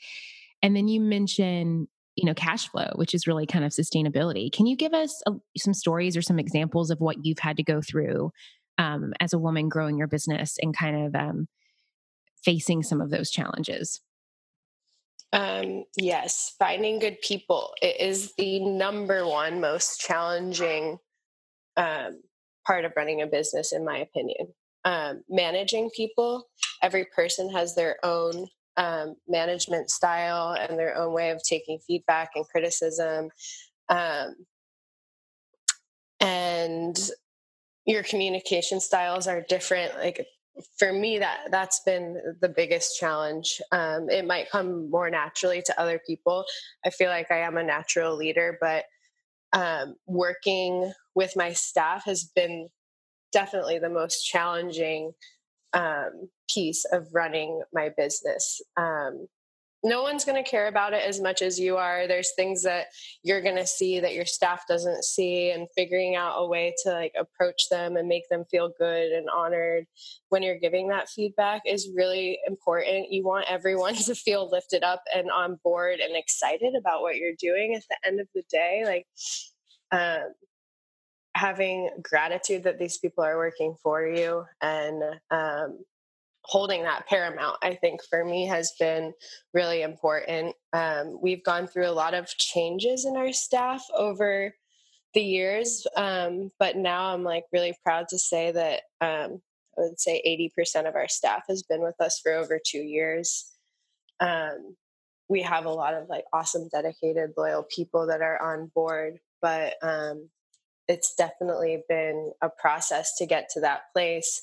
And 0.62 0.76
then 0.76 0.88
you 0.88 1.00
mention, 1.00 1.88
you 2.16 2.26
know, 2.26 2.34
cash 2.34 2.68
flow, 2.68 2.90
which 2.96 3.14
is 3.14 3.26
really 3.26 3.46
kind 3.46 3.64
of 3.64 3.72
sustainability. 3.72 4.52
Can 4.52 4.66
you 4.66 4.76
give 4.76 4.92
us 4.92 5.22
a, 5.26 5.32
some 5.56 5.72
stories 5.72 6.16
or 6.16 6.22
some 6.22 6.38
examples 6.38 6.90
of 6.90 7.00
what 7.00 7.24
you've 7.24 7.38
had 7.38 7.56
to 7.56 7.62
go 7.62 7.80
through 7.80 8.30
um, 8.76 9.14
as 9.20 9.32
a 9.32 9.38
woman 9.38 9.70
growing 9.70 9.96
your 9.96 10.06
business 10.06 10.56
and 10.60 10.76
kind 10.76 11.06
of 11.06 11.14
um, 11.14 11.48
facing 12.44 12.82
some 12.82 13.00
of 13.00 13.10
those 13.10 13.30
challenges? 13.30 14.00
Um, 15.32 15.84
yes, 15.96 16.54
finding 16.58 16.98
good 16.98 17.20
people 17.20 17.72
it 17.80 18.00
is 18.00 18.32
the 18.36 18.58
number 18.60 19.26
one 19.26 19.60
most 19.60 20.00
challenging 20.00 20.98
um, 21.76 22.20
part 22.66 22.84
of 22.84 22.92
running 22.96 23.22
a 23.22 23.26
business, 23.26 23.72
in 23.72 23.84
my 23.84 23.98
opinion. 23.98 24.48
Um, 24.84 25.22
managing 25.28 25.90
people, 25.94 26.48
every 26.82 27.06
person 27.14 27.50
has 27.52 27.74
their 27.74 27.96
own 28.02 28.48
um, 28.76 29.14
management 29.28 29.90
style 29.90 30.56
and 30.58 30.78
their 30.78 30.96
own 30.96 31.12
way 31.12 31.30
of 31.30 31.42
taking 31.42 31.78
feedback 31.86 32.30
and 32.34 32.46
criticism. 32.48 33.28
Um, 33.88 34.34
and 36.18 36.98
your 37.86 38.02
communication 38.02 38.80
styles 38.80 39.26
are 39.26 39.44
different. 39.48 39.94
Like 39.96 40.26
for 40.78 40.92
me 40.92 41.18
that 41.18 41.48
that's 41.50 41.80
been 41.84 42.36
the 42.40 42.48
biggest 42.48 42.98
challenge. 42.98 43.60
Um, 43.72 44.08
it 44.08 44.26
might 44.26 44.50
come 44.50 44.90
more 44.90 45.10
naturally 45.10 45.62
to 45.62 45.80
other 45.80 46.00
people. 46.06 46.44
I 46.84 46.90
feel 46.90 47.10
like 47.10 47.30
i 47.30 47.38
am 47.38 47.56
a 47.56 47.62
natural 47.62 48.16
leader 48.16 48.58
but 48.60 48.84
um, 49.52 49.96
working 50.06 50.92
with 51.14 51.36
my 51.36 51.52
staff 51.52 52.04
has 52.04 52.24
been 52.24 52.68
definitely 53.32 53.78
the 53.78 53.88
most 53.88 54.24
challenging 54.24 55.12
um, 55.72 56.28
piece 56.52 56.84
of 56.92 57.08
running 57.12 57.62
my 57.72 57.90
business. 57.96 58.60
Um, 58.76 59.26
no 59.82 60.02
one's 60.02 60.24
going 60.24 60.42
to 60.42 60.48
care 60.48 60.68
about 60.68 60.92
it 60.92 61.02
as 61.06 61.20
much 61.20 61.40
as 61.40 61.58
you 61.58 61.76
are. 61.76 62.06
There's 62.06 62.32
things 62.36 62.62
that 62.64 62.86
you're 63.22 63.40
going 63.40 63.56
to 63.56 63.66
see 63.66 63.98
that 64.00 64.14
your 64.14 64.26
staff 64.26 64.66
doesn't 64.68 65.04
see 65.04 65.50
and 65.50 65.68
figuring 65.74 66.16
out 66.16 66.34
a 66.36 66.46
way 66.46 66.74
to 66.82 66.92
like 66.92 67.12
approach 67.18 67.68
them 67.70 67.96
and 67.96 68.06
make 68.06 68.28
them 68.28 68.44
feel 68.50 68.72
good 68.78 69.12
and 69.12 69.28
honored 69.34 69.86
when 70.28 70.42
you're 70.42 70.58
giving 70.58 70.88
that 70.88 71.08
feedback 71.08 71.62
is 71.64 71.90
really 71.94 72.38
important. 72.46 73.10
You 73.10 73.24
want 73.24 73.46
everyone 73.48 73.94
to 74.06 74.14
feel 74.14 74.50
lifted 74.50 74.82
up 74.82 75.02
and 75.14 75.30
on 75.30 75.58
board 75.64 76.00
and 76.00 76.14
excited 76.14 76.74
about 76.78 77.00
what 77.00 77.16
you're 77.16 77.32
doing 77.38 77.74
at 77.74 77.82
the 77.88 78.08
end 78.08 78.20
of 78.20 78.28
the 78.34 78.42
day 78.50 78.82
like 78.84 79.06
um, 79.92 80.32
having 81.34 81.90
gratitude 82.02 82.64
that 82.64 82.78
these 82.78 82.98
people 82.98 83.24
are 83.24 83.36
working 83.36 83.74
for 83.82 84.06
you 84.06 84.44
and 84.60 85.02
um, 85.30 85.78
holding 86.50 86.82
that 86.82 87.06
paramount 87.06 87.56
i 87.62 87.74
think 87.74 88.00
for 88.02 88.24
me 88.24 88.44
has 88.44 88.72
been 88.78 89.12
really 89.54 89.82
important. 89.82 90.54
Um, 90.72 91.18
we've 91.22 91.44
gone 91.44 91.66
through 91.66 91.88
a 91.88 91.92
lot 91.92 92.14
of 92.14 92.26
changes 92.36 93.04
in 93.04 93.16
our 93.16 93.32
staff 93.32 93.84
over 93.96 94.52
the 95.14 95.22
years 95.22 95.86
um, 95.96 96.50
but 96.58 96.76
now 96.76 97.14
i'm 97.14 97.22
like 97.22 97.44
really 97.52 97.74
proud 97.84 98.08
to 98.08 98.18
say 98.18 98.50
that 98.50 98.82
um, 99.00 99.40
i 99.78 99.82
would 99.82 100.00
say 100.00 100.50
80% 100.56 100.88
of 100.88 100.96
our 100.96 101.08
staff 101.08 101.44
has 101.48 101.62
been 101.62 101.82
with 101.82 102.00
us 102.00 102.20
for 102.22 102.32
over 102.32 102.58
two 102.64 102.82
years. 102.82 103.46
Um, 104.18 104.76
we 105.28 105.42
have 105.42 105.64
a 105.64 105.70
lot 105.70 105.94
of 105.94 106.08
like 106.08 106.24
awesome 106.32 106.68
dedicated 106.72 107.30
loyal 107.36 107.64
people 107.74 108.08
that 108.08 108.22
are 108.22 108.42
on 108.42 108.70
board 108.74 109.20
but 109.40 109.74
um, 109.82 110.28
it's 110.88 111.14
definitely 111.14 111.82
been 111.88 112.32
a 112.42 112.50
process 112.50 113.16
to 113.18 113.26
get 113.26 113.48
to 113.50 113.60
that 113.60 113.82
place 113.92 114.42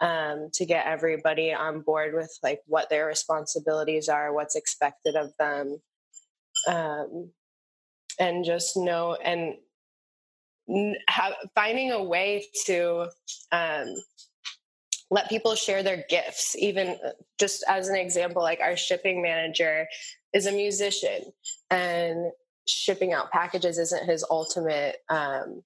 um, 0.00 0.48
to 0.54 0.64
get 0.64 0.86
everybody 0.86 1.52
on 1.52 1.80
board 1.80 2.14
with 2.14 2.36
like 2.42 2.60
what 2.66 2.90
their 2.90 3.06
responsibilities 3.06 4.08
are, 4.08 4.32
what's 4.32 4.56
expected 4.56 5.16
of 5.16 5.32
them, 5.38 5.80
um, 6.68 7.30
and 8.18 8.44
just 8.44 8.76
know 8.76 9.16
and 9.24 9.54
have, 11.08 11.34
finding 11.54 11.92
a 11.92 12.02
way 12.02 12.46
to 12.66 13.08
um, 13.52 13.94
let 15.10 15.28
people 15.28 15.54
share 15.54 15.82
their 15.82 16.04
gifts. 16.08 16.54
Even 16.58 16.98
uh, 17.04 17.10
just 17.40 17.64
as 17.68 17.88
an 17.88 17.96
example, 17.96 18.42
like 18.42 18.60
our 18.60 18.76
shipping 18.76 19.22
manager 19.22 19.86
is 20.32 20.46
a 20.46 20.52
musician, 20.52 21.32
and 21.70 22.30
shipping 22.68 23.12
out 23.12 23.30
packages 23.30 23.78
isn't 23.78 24.08
his 24.08 24.24
ultimate 24.30 24.96
um, 25.08 25.62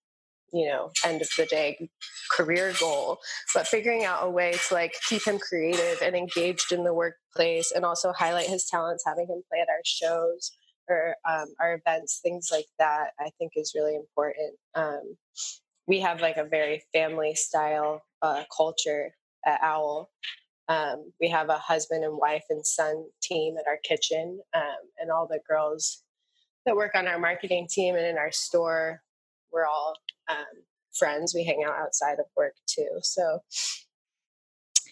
you 0.52 0.68
know 0.68 0.90
end 1.04 1.22
of 1.22 1.28
the 1.38 1.46
day 1.46 1.88
career 2.30 2.72
goal 2.78 3.18
but 3.54 3.66
figuring 3.66 4.04
out 4.04 4.26
a 4.26 4.30
way 4.30 4.52
to 4.68 4.74
like 4.74 4.94
keep 5.08 5.26
him 5.26 5.38
creative 5.38 6.00
and 6.02 6.14
engaged 6.14 6.72
in 6.72 6.84
the 6.84 6.92
workplace 6.92 7.72
and 7.74 7.84
also 7.84 8.12
highlight 8.12 8.46
his 8.46 8.64
talents 8.66 9.02
having 9.06 9.26
him 9.26 9.42
play 9.48 9.60
at 9.60 9.68
our 9.68 9.82
shows 9.84 10.52
or 10.88 11.14
um, 11.28 11.46
our 11.60 11.74
events 11.74 12.20
things 12.22 12.48
like 12.52 12.66
that 12.78 13.10
i 13.20 13.30
think 13.38 13.52
is 13.56 13.72
really 13.74 13.96
important. 13.96 14.54
Um, 14.74 15.16
we 15.86 16.00
have 16.00 16.20
like 16.20 16.36
a 16.36 16.44
very 16.44 16.82
family 16.92 17.34
style 17.34 18.02
uh, 18.20 18.44
culture 18.54 19.14
at 19.44 19.60
owl. 19.62 20.10
Um, 20.68 21.12
we 21.20 21.28
have 21.28 21.48
a 21.48 21.58
husband 21.58 22.04
and 22.04 22.16
wife 22.16 22.44
and 22.50 22.64
son 22.64 23.04
team 23.20 23.56
at 23.58 23.66
our 23.66 23.78
kitchen 23.82 24.40
um, 24.54 24.62
and 25.00 25.10
all 25.10 25.26
the 25.26 25.40
girls 25.48 26.02
that 26.64 26.76
work 26.76 26.94
on 26.94 27.08
our 27.08 27.18
marketing 27.18 27.66
team 27.68 27.96
and 27.96 28.06
in 28.06 28.16
our 28.16 28.30
store 28.30 29.02
we're 29.52 29.66
all 29.66 29.94
um, 30.28 30.62
friends. 30.94 31.34
We 31.34 31.44
hang 31.44 31.64
out 31.66 31.78
outside 31.78 32.18
of 32.18 32.26
work 32.36 32.54
too. 32.66 32.88
So, 33.02 33.40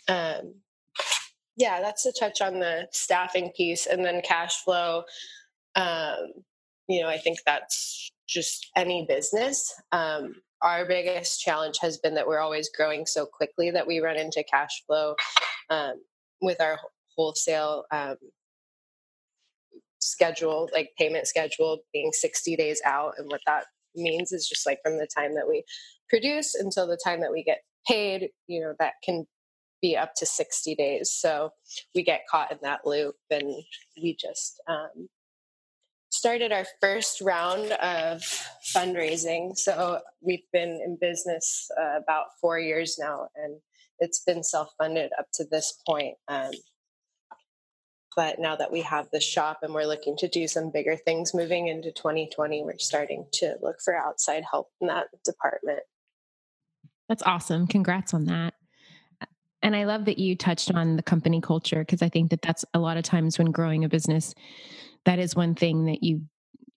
um, 0.08 0.54
yeah, 1.56 1.80
that's 1.80 2.06
a 2.06 2.12
touch 2.12 2.40
on 2.40 2.58
the 2.58 2.88
staffing 2.90 3.52
piece, 3.56 3.86
and 3.86 4.04
then 4.04 4.22
cash 4.22 4.62
flow. 4.64 5.04
Um, 5.76 6.32
you 6.88 7.00
know, 7.02 7.08
I 7.08 7.18
think 7.18 7.38
that's 7.46 8.10
just 8.28 8.68
any 8.76 9.06
business. 9.08 9.72
Um, 9.92 10.34
our 10.62 10.86
biggest 10.86 11.40
challenge 11.40 11.78
has 11.80 11.98
been 11.98 12.14
that 12.14 12.26
we're 12.26 12.40
always 12.40 12.68
growing 12.68 13.06
so 13.06 13.26
quickly 13.26 13.70
that 13.70 13.86
we 13.86 14.00
run 14.00 14.16
into 14.16 14.44
cash 14.44 14.82
flow 14.86 15.14
um, 15.70 15.94
with 16.40 16.60
our 16.60 16.78
wholesale 17.16 17.84
um, 17.92 18.16
schedule, 20.00 20.68
like 20.72 20.90
payment 20.98 21.26
schedule 21.26 21.78
being 21.92 22.12
60 22.12 22.56
days 22.56 22.80
out. 22.84 23.14
And 23.18 23.30
what 23.30 23.40
that 23.46 23.66
means 23.94 24.32
is 24.32 24.48
just 24.48 24.66
like 24.66 24.78
from 24.82 24.98
the 24.98 25.08
time 25.14 25.34
that 25.34 25.48
we 25.48 25.64
produce 26.08 26.54
until 26.54 26.86
the 26.86 26.98
time 27.02 27.20
that 27.20 27.32
we 27.32 27.42
get 27.42 27.62
paid, 27.86 28.30
you 28.46 28.60
know, 28.60 28.74
that 28.78 28.94
can 29.04 29.26
be 29.80 29.96
up 29.96 30.14
to 30.16 30.26
60 30.26 30.74
days. 30.74 31.10
So 31.10 31.50
we 31.94 32.02
get 32.02 32.26
caught 32.30 32.52
in 32.52 32.58
that 32.62 32.80
loop 32.84 33.14
and 33.30 33.54
we 34.00 34.16
just 34.20 34.60
um, 34.68 35.08
started 36.10 36.52
our 36.52 36.66
first 36.80 37.20
round 37.20 37.72
of 37.72 38.20
fundraising. 38.74 39.56
So 39.56 40.00
we've 40.20 40.44
been 40.52 40.80
in 40.84 40.98
business 41.00 41.68
uh, 41.80 41.98
about 42.02 42.26
four 42.40 42.58
years 42.58 42.98
now 43.00 43.28
and 43.36 43.56
it's 44.00 44.20
been 44.20 44.42
self 44.42 44.70
funded 44.78 45.10
up 45.18 45.26
to 45.34 45.44
this 45.50 45.80
point. 45.86 46.14
Um, 46.28 46.50
but 48.16 48.38
now 48.38 48.56
that 48.56 48.72
we 48.72 48.80
have 48.82 49.08
the 49.12 49.20
shop 49.20 49.60
and 49.62 49.74
we're 49.74 49.84
looking 49.84 50.16
to 50.16 50.28
do 50.28 50.48
some 50.48 50.70
bigger 50.70 50.96
things 50.96 51.34
moving 51.34 51.68
into 51.68 51.92
2020 51.92 52.62
we're 52.64 52.78
starting 52.78 53.26
to 53.32 53.56
look 53.62 53.76
for 53.84 53.94
outside 53.94 54.42
help 54.50 54.68
in 54.80 54.88
that 54.88 55.06
department. 55.24 55.80
That's 57.08 57.22
awesome. 57.24 57.66
Congrats 57.66 58.14
on 58.14 58.26
that. 58.26 58.54
And 59.62 59.76
i 59.76 59.84
love 59.84 60.06
that 60.06 60.18
you 60.18 60.36
touched 60.36 60.72
on 60.72 60.96
the 60.96 61.02
company 61.02 61.40
culture 61.40 61.80
because 61.80 62.00
i 62.00 62.08
think 62.08 62.30
that 62.30 62.40
that's 62.40 62.64
a 62.72 62.78
lot 62.78 62.96
of 62.96 63.02
times 63.02 63.38
when 63.38 63.50
growing 63.50 63.84
a 63.84 63.90
business 63.90 64.34
that 65.04 65.18
is 65.18 65.36
one 65.36 65.54
thing 65.54 65.84
that 65.84 66.02
you 66.02 66.22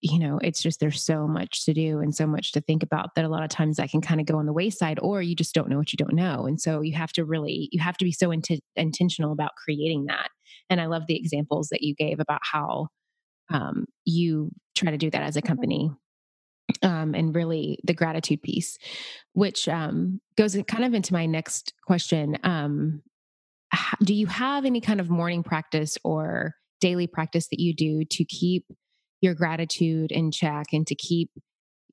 you 0.03 0.19
know 0.19 0.37
it's 0.43 0.61
just 0.61 0.81
there's 0.81 1.01
so 1.01 1.27
much 1.27 1.63
to 1.63 1.73
do 1.73 1.99
and 1.99 2.13
so 2.13 2.27
much 2.27 2.51
to 2.51 2.61
think 2.61 2.83
about 2.83 3.15
that 3.15 3.23
a 3.23 3.29
lot 3.29 3.41
of 3.41 3.49
times 3.49 3.77
that 3.77 3.89
can 3.89 4.01
kind 4.01 4.19
of 4.19 4.27
go 4.27 4.37
on 4.37 4.45
the 4.45 4.53
wayside 4.53 4.99
or 5.01 5.21
you 5.21 5.33
just 5.33 5.55
don't 5.55 5.69
know 5.69 5.77
what 5.77 5.93
you 5.93 5.97
don't 5.97 6.13
know. 6.13 6.45
And 6.45 6.59
so 6.59 6.81
you 6.81 6.93
have 6.93 7.13
to 7.13 7.23
really 7.23 7.69
you 7.71 7.81
have 7.81 7.97
to 7.97 8.05
be 8.05 8.11
so 8.11 8.29
int- 8.31 8.61
intentional 8.75 9.31
about 9.31 9.51
creating 9.55 10.05
that 10.07 10.27
and 10.69 10.81
i 10.81 10.85
love 10.85 11.03
the 11.07 11.15
examples 11.15 11.69
that 11.69 11.81
you 11.81 11.95
gave 11.95 12.19
about 12.19 12.41
how 12.41 12.87
um, 13.49 13.85
you 14.05 14.51
try 14.75 14.91
to 14.91 14.97
do 14.97 15.09
that 15.09 15.23
as 15.23 15.35
a 15.35 15.41
company 15.41 15.91
um, 16.81 17.13
and 17.13 17.35
really 17.35 17.79
the 17.83 17.93
gratitude 17.93 18.41
piece 18.41 18.77
which 19.33 19.67
um, 19.67 20.21
goes 20.37 20.57
kind 20.67 20.85
of 20.85 20.93
into 20.93 21.13
my 21.13 21.25
next 21.25 21.73
question 21.85 22.37
um, 22.43 23.01
do 24.03 24.13
you 24.13 24.27
have 24.27 24.65
any 24.65 24.81
kind 24.81 24.99
of 24.99 25.09
morning 25.09 25.43
practice 25.43 25.97
or 26.03 26.55
daily 26.79 27.07
practice 27.07 27.47
that 27.47 27.59
you 27.59 27.73
do 27.73 28.03
to 28.05 28.25
keep 28.25 28.65
your 29.21 29.33
gratitude 29.33 30.11
in 30.11 30.31
check 30.31 30.67
and 30.73 30.85
to 30.87 30.95
keep 30.95 31.29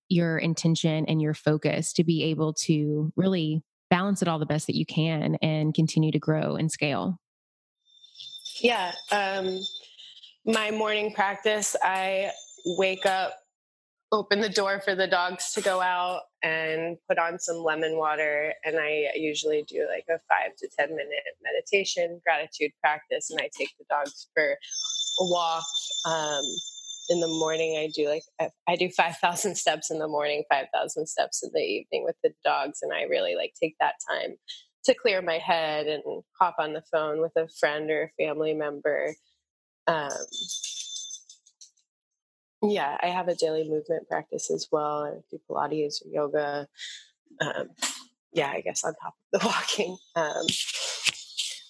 your 0.08 0.36
intention 0.38 1.06
and 1.06 1.22
your 1.22 1.34
focus 1.34 1.92
to 1.92 2.04
be 2.04 2.24
able 2.24 2.52
to 2.52 3.12
really 3.16 3.62
balance 3.88 4.20
it 4.20 4.28
all 4.28 4.38
the 4.38 4.46
best 4.46 4.66
that 4.66 4.76
you 4.76 4.84
can 4.84 5.36
and 5.40 5.72
continue 5.74 6.10
to 6.10 6.18
grow 6.18 6.56
and 6.56 6.70
scale 6.70 7.18
yeah 8.60 8.92
um 9.12 9.60
my 10.46 10.70
morning 10.70 11.12
practice 11.12 11.76
i 11.82 12.30
wake 12.78 13.06
up 13.06 13.36
open 14.12 14.40
the 14.40 14.48
door 14.48 14.80
for 14.80 14.94
the 14.94 15.06
dogs 15.06 15.52
to 15.52 15.60
go 15.60 15.80
out 15.80 16.22
and 16.42 16.96
put 17.08 17.18
on 17.18 17.38
some 17.38 17.56
lemon 17.56 17.96
water 17.96 18.52
and 18.64 18.78
i 18.78 19.06
usually 19.14 19.64
do 19.68 19.86
like 19.88 20.04
a 20.08 20.18
five 20.28 20.54
to 20.56 20.68
ten 20.78 20.90
minute 20.90 21.22
meditation 21.42 22.20
gratitude 22.24 22.72
practice 22.80 23.30
and 23.30 23.40
i 23.40 23.48
take 23.56 23.70
the 23.78 23.84
dogs 23.88 24.28
for 24.34 24.56
a 25.20 25.24
walk 25.24 25.64
um, 26.06 26.44
in 27.10 27.20
the 27.20 27.28
morning. 27.28 27.76
I 27.76 27.90
do 27.94 28.08
like 28.08 28.22
i 28.68 28.76
do 28.76 28.88
5000 28.88 29.56
steps 29.56 29.90
in 29.90 29.98
the 29.98 30.08
morning 30.08 30.44
5000 30.48 31.06
steps 31.06 31.42
in 31.42 31.50
the 31.52 31.60
evening 31.60 32.04
with 32.04 32.16
the 32.22 32.32
dogs 32.44 32.78
and 32.82 32.92
i 32.92 33.02
really 33.02 33.34
like 33.34 33.52
take 33.60 33.76
that 33.80 33.94
time 34.08 34.36
to 34.84 34.94
clear 34.94 35.22
my 35.22 35.38
head 35.38 35.86
and 35.86 36.02
hop 36.38 36.56
on 36.58 36.72
the 36.72 36.82
phone 36.92 37.20
with 37.20 37.32
a 37.36 37.48
friend 37.48 37.90
or 37.90 38.04
a 38.04 38.24
family 38.24 38.54
member 38.54 39.14
um, 39.86 40.10
yeah 42.62 42.96
i 43.02 43.06
have 43.06 43.28
a 43.28 43.34
daily 43.34 43.68
movement 43.68 44.08
practice 44.08 44.50
as 44.50 44.68
well 44.70 45.04
i 45.04 45.12
do 45.30 45.40
pilates 45.48 46.04
or 46.04 46.08
yoga 46.10 46.68
um, 47.40 47.68
yeah 48.32 48.50
i 48.50 48.60
guess 48.60 48.84
on 48.84 48.94
top 49.02 49.14
of 49.32 49.40
the 49.40 49.46
walking 49.46 49.96
um, 50.16 50.46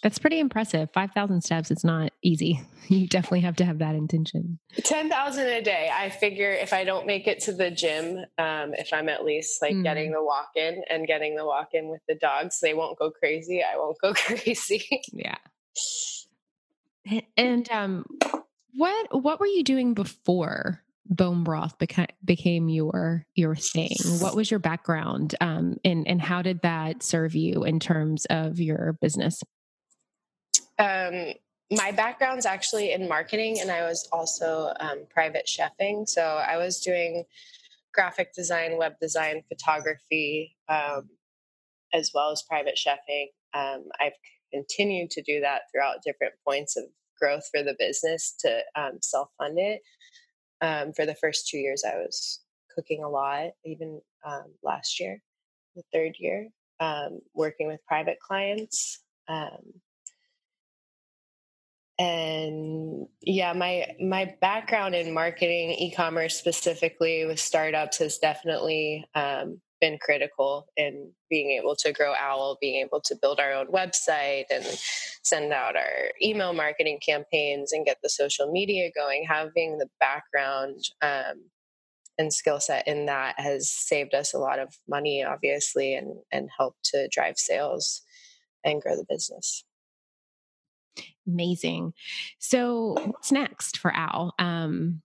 that's 0.02 0.18
pretty 0.18 0.38
impressive. 0.38 0.90
5,000 0.92 1.42
steps, 1.42 1.70
it's 1.70 1.84
not 1.84 2.12
easy. 2.22 2.60
You 2.90 3.06
definitely 3.06 3.42
have 3.42 3.54
to 3.56 3.64
have 3.64 3.78
that 3.78 3.94
intention. 3.94 4.58
10,000 4.82 5.46
a 5.46 5.62
day. 5.62 5.88
I 5.94 6.10
figure 6.10 6.50
if 6.50 6.72
I 6.72 6.82
don't 6.82 7.06
make 7.06 7.28
it 7.28 7.38
to 7.42 7.52
the 7.52 7.70
gym, 7.70 8.24
um, 8.36 8.74
if 8.74 8.92
I'm 8.92 9.08
at 9.08 9.24
least 9.24 9.62
like 9.62 9.76
mm. 9.76 9.84
getting 9.84 10.10
the 10.10 10.24
walk 10.24 10.48
in 10.56 10.82
and 10.90 11.06
getting 11.06 11.36
the 11.36 11.44
walk 11.44 11.68
in 11.72 11.86
with 11.86 12.00
the 12.08 12.16
dogs, 12.16 12.58
they 12.58 12.74
won't 12.74 12.98
go 12.98 13.12
crazy. 13.12 13.62
I 13.62 13.76
won't 13.76 13.96
go 14.00 14.12
crazy. 14.14 15.02
yeah. 15.12 15.36
And 17.36 17.70
um, 17.70 18.06
what 18.74 19.22
what 19.22 19.38
were 19.38 19.46
you 19.46 19.62
doing 19.62 19.94
before 19.94 20.82
bone 21.06 21.44
broth 21.44 21.78
beca- 21.78 22.08
became 22.24 22.68
your 22.68 23.24
your 23.34 23.54
thing? 23.54 23.96
What 24.18 24.34
was 24.34 24.50
your 24.50 24.60
background, 24.60 25.34
um, 25.40 25.76
and 25.84 26.08
and 26.08 26.20
how 26.20 26.42
did 26.42 26.62
that 26.62 27.02
serve 27.02 27.34
you 27.34 27.64
in 27.64 27.78
terms 27.78 28.26
of 28.26 28.58
your 28.58 28.96
business? 29.00 29.42
Um, 30.80 31.34
my 31.72 31.92
background's 31.92 32.46
actually 32.46 32.92
in 32.92 33.08
marketing, 33.08 33.60
and 33.60 33.70
I 33.70 33.82
was 33.82 34.08
also 34.12 34.72
um, 34.80 35.04
private 35.10 35.48
chefing. 35.48 36.08
So 36.08 36.22
I 36.22 36.58
was 36.58 36.80
doing 36.80 37.24
graphic 37.94 38.34
design, 38.34 38.78
web 38.78 38.94
design, 39.00 39.42
photography, 39.48 40.56
um, 40.68 41.10
as 41.94 42.12
well 42.14 42.32
as 42.32 42.44
private 42.48 42.78
chefing. 42.78 43.26
Um, 43.54 43.84
I've 44.00 44.14
continued 44.52 45.10
to 45.12 45.22
do 45.22 45.40
that 45.40 45.62
throughout 45.72 46.02
different 46.04 46.34
points 46.46 46.76
of 46.76 46.84
growth 47.20 47.44
for 47.54 47.62
the 47.62 47.76
business 47.78 48.34
to 48.40 48.60
um, 48.76 48.98
self 49.02 49.30
fund 49.38 49.58
it. 49.58 49.82
Um, 50.62 50.92
for 50.94 51.06
the 51.06 51.16
first 51.16 51.48
two 51.48 51.58
years, 51.58 51.84
I 51.86 51.96
was 51.98 52.40
cooking 52.74 53.04
a 53.04 53.08
lot, 53.10 53.50
even 53.64 54.00
um, 54.26 54.54
last 54.62 55.00
year, 55.00 55.22
the 55.76 55.82
third 55.92 56.14
year, 56.18 56.48
working 57.34 57.68
with 57.68 57.80
private 57.86 58.18
clients. 58.20 59.00
Um, 59.28 59.74
and 62.00 63.06
yeah, 63.20 63.52
my 63.52 63.94
my 64.00 64.34
background 64.40 64.94
in 64.94 65.12
marketing, 65.12 65.72
e-commerce 65.72 66.34
specifically, 66.34 67.26
with 67.26 67.38
startups 67.38 67.98
has 67.98 68.16
definitely 68.16 69.04
um, 69.14 69.60
been 69.82 69.98
critical 70.00 70.66
in 70.78 71.12
being 71.28 71.50
able 71.60 71.76
to 71.76 71.92
grow 71.92 72.14
Owl, 72.14 72.56
being 72.58 72.82
able 72.82 73.02
to 73.02 73.16
build 73.20 73.38
our 73.38 73.52
own 73.52 73.66
website 73.66 74.44
and 74.50 74.64
send 75.22 75.52
out 75.52 75.76
our 75.76 76.10
email 76.22 76.54
marketing 76.54 77.00
campaigns 77.06 77.72
and 77.72 77.84
get 77.84 77.98
the 78.02 78.08
social 78.08 78.50
media 78.50 78.90
going. 78.96 79.26
Having 79.28 79.76
the 79.76 79.88
background 80.00 80.78
um, 81.02 81.50
and 82.16 82.32
skill 82.32 82.60
set 82.60 82.88
in 82.88 83.04
that 83.06 83.38
has 83.38 83.68
saved 83.68 84.14
us 84.14 84.32
a 84.32 84.38
lot 84.38 84.58
of 84.58 84.74
money, 84.88 85.22
obviously, 85.22 85.94
and 85.94 86.14
and 86.32 86.48
helped 86.56 86.82
to 86.84 87.08
drive 87.08 87.36
sales 87.36 88.00
and 88.64 88.80
grow 88.80 88.96
the 88.96 89.04
business. 89.06 89.64
Amazing. 91.26 91.94
So, 92.38 92.96
what's 93.04 93.32
next 93.32 93.78
for 93.78 93.94
Owl? 93.94 94.34
Um, 94.38 95.02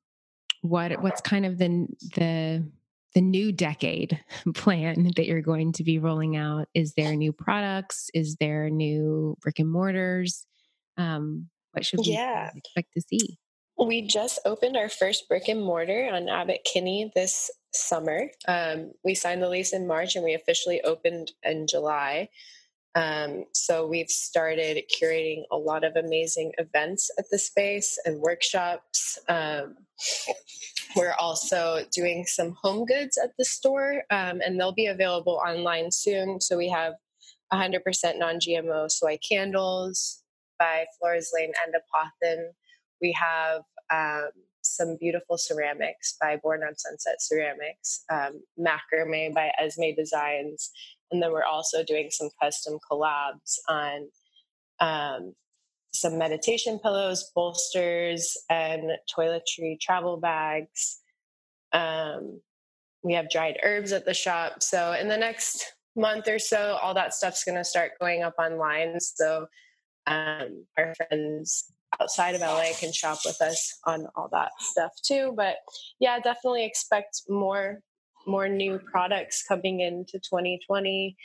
what 0.62 1.02
what's 1.02 1.22
kind 1.22 1.46
of 1.46 1.58
the 1.58 1.88
the 2.16 2.66
the 3.14 3.22
new 3.22 3.52
decade 3.52 4.20
plan 4.54 5.12
that 5.16 5.26
you're 5.26 5.42
going 5.42 5.72
to 5.74 5.84
be 5.84 6.00
rolling 6.00 6.36
out? 6.36 6.68
Is 6.74 6.94
there 6.94 7.16
new 7.16 7.32
products? 7.32 8.10
Is 8.14 8.36
there 8.36 8.70
new 8.70 9.38
brick 9.42 9.60
and 9.60 9.72
mortars? 9.72 10.46
Um, 10.98 11.50
what 11.72 11.86
should 11.86 12.00
we 12.00 12.14
yeah. 12.14 12.52
expect 12.56 12.94
to 12.94 13.02
see? 13.02 13.38
We 13.78 14.08
just 14.08 14.40
opened 14.46 14.78
our 14.78 14.88
first 14.88 15.28
brick 15.28 15.50
and 15.50 15.62
mortar 15.62 16.10
on 16.12 16.30
Abbot 16.30 16.62
Kinney 16.64 17.12
this 17.14 17.52
summer. 17.74 18.30
Um, 18.48 18.94
we 19.04 19.16
signed 19.16 19.42
the 19.42 19.50
lease 19.50 19.74
in 19.74 19.86
March 19.86 20.16
and 20.16 20.24
we 20.24 20.34
officially 20.34 20.82
opened 20.82 21.34
in 21.44 21.68
July. 21.68 22.30
Um, 22.96 23.44
so 23.54 23.86
we've 23.86 24.10
started 24.10 24.82
curating 24.90 25.44
a 25.52 25.58
lot 25.58 25.84
of 25.84 25.96
amazing 25.98 26.54
events 26.58 27.12
at 27.20 27.26
the 27.30 27.38
space 27.38 28.00
and 28.06 28.22
workshops. 28.22 29.20
Um, 29.28 29.76
we're 30.96 31.16
also 31.20 31.84
doing 31.92 32.26
some 32.26 32.56
home 32.62 32.86
goods 32.86 33.18
at 33.22 33.32
the 33.38 33.44
store, 33.44 34.04
um, 34.12 34.40
and 34.42 34.58
they'll 34.58 34.72
be 34.72 34.88
available 34.88 35.42
online 35.46 35.92
soon. 35.92 36.40
So 36.40 36.58
we 36.58 36.70
have 36.70 36.94
100% 37.52 37.82
non 38.18 38.40
GMO 38.40 38.90
soy 38.90 39.18
candles 39.28 40.24
by 40.58 40.86
Flores 40.98 41.32
Lane 41.36 41.52
and 41.66 41.76
Apothen. 41.76 42.48
We 43.02 43.12
have 43.12 43.62
um, 43.92 44.30
some 44.62 44.98
beautiful 45.00 45.38
ceramics 45.38 46.16
by 46.20 46.38
Born 46.38 46.64
on 46.64 46.76
Sunset 46.78 47.22
Ceramics, 47.22 48.04
um, 48.10 48.42
macrame 48.60 49.34
by 49.34 49.52
Esme 49.60 49.96
Designs, 49.96 50.72
and 51.12 51.22
then 51.22 51.32
we're 51.32 51.44
also 51.44 51.84
doing 51.84 52.10
some 52.12 52.30
custom 52.42 52.78
collabs 52.90 53.58
on 53.70 54.08
um, 54.80 55.34
some 55.94 56.18
meditation 56.18 56.80
pillows, 56.80 57.32
bolsters, 57.36 58.38
and 58.50 58.92
toiletry 59.16 59.80
travel 59.80 60.18
bags. 60.18 61.00
Um, 61.72 62.42
we 63.04 63.14
have 63.14 63.30
dried 63.30 63.60
herbs 63.64 63.92
at 63.92 64.06
the 64.06 64.14
shop. 64.14 64.64
So 64.64 64.94
in 64.94 65.08
the 65.08 65.18
next 65.18 65.74
month 65.96 66.28
or 66.28 66.40
so, 66.40 66.78
all 66.82 66.94
that 66.96 67.14
stuff's 67.14 67.44
going 67.44 67.58
to 67.58 67.64
start 67.64 67.92
going 68.00 68.24
up 68.24 68.34
online. 68.40 69.00
So 69.00 69.48
um, 70.08 70.66
our 70.78 70.94
friends 70.96 71.72
outside 72.00 72.36
of 72.36 72.42
LA 72.42 72.70
can 72.78 72.92
shop 72.92 73.20
with 73.26 73.42
us 73.42 73.80
on 73.86 74.08
all 74.16 74.30
that 74.32 74.52
stuff 74.60 74.92
too. 75.04 75.34
But 75.36 75.58
yeah, 76.00 76.20
definitely 76.20 76.66
expect 76.66 77.22
more 77.30 77.80
more 78.26 78.48
new 78.48 78.80
products 78.80 79.44
coming 79.44 79.82
into 79.82 80.20
2020 80.20 81.16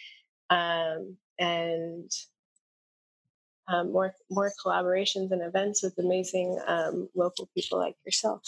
um, 0.51 1.17
and 1.39 2.11
um, 3.69 3.93
more 3.93 4.15
more 4.31 4.51
collaborations 4.65 5.31
and 5.31 5.43
events 5.43 5.83
with 5.83 5.97
amazing 5.99 6.59
um, 6.67 7.09
local 7.15 7.49
people 7.55 7.79
like 7.79 7.95
yourself. 8.05 8.43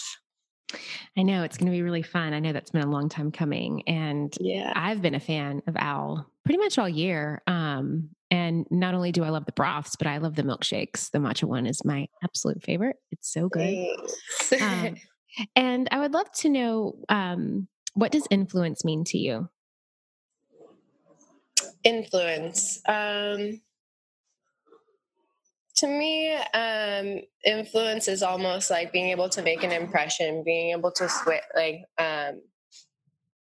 I 1.15 1.21
know 1.21 1.43
it's 1.43 1.57
going 1.57 1.71
to 1.71 1.75
be 1.75 1.83
really 1.83 2.01
fun. 2.01 2.33
I 2.33 2.39
know 2.39 2.51
that's 2.51 2.71
been 2.71 2.81
a 2.81 2.89
long 2.89 3.07
time 3.07 3.31
coming, 3.31 3.83
and 3.87 4.35
yeah, 4.39 4.73
I've 4.75 5.01
been 5.01 5.15
a 5.15 5.19
fan 5.19 5.61
of 5.67 5.75
Owl 5.77 6.27
pretty 6.43 6.57
much 6.57 6.77
all 6.77 6.89
year. 6.89 7.41
Um, 7.47 8.09
and 8.31 8.65
not 8.71 8.95
only 8.95 9.11
do 9.11 9.23
I 9.23 9.29
love 9.29 9.45
the 9.45 9.51
broths, 9.51 9.95
but 9.95 10.07
I 10.07 10.17
love 10.17 10.35
the 10.35 10.41
milkshakes. 10.41 11.11
The 11.11 11.19
matcha 11.19 11.43
one 11.43 11.67
is 11.67 11.85
my 11.85 12.07
absolute 12.23 12.63
favorite. 12.63 12.95
It's 13.11 13.31
so 13.31 13.47
good. 13.47 13.95
um, 14.59 14.95
and 15.55 15.87
I 15.91 15.99
would 15.99 16.13
love 16.13 16.31
to 16.37 16.49
know 16.49 16.95
um, 17.09 17.67
what 17.93 18.11
does 18.11 18.27
influence 18.29 18.83
mean 18.83 19.03
to 19.05 19.17
you? 19.17 19.49
Influence. 21.83 22.81
Um, 22.87 23.61
to 25.75 25.87
me, 25.87 26.33
um, 26.33 27.21
influence 27.43 28.07
is 28.07 28.23
almost 28.23 28.69
like 28.69 28.93
being 28.93 29.09
able 29.09 29.29
to 29.29 29.41
make 29.41 29.63
an 29.63 29.71
impression, 29.71 30.43
being 30.43 30.71
able 30.71 30.91
to 30.91 31.09
switch, 31.09 31.41
like 31.55 31.83
um, 31.97 32.41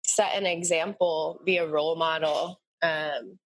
set 0.02 0.34
an 0.34 0.46
example, 0.46 1.40
be 1.44 1.58
a 1.58 1.66
role 1.66 1.96
model, 1.96 2.60
um, 2.82 3.38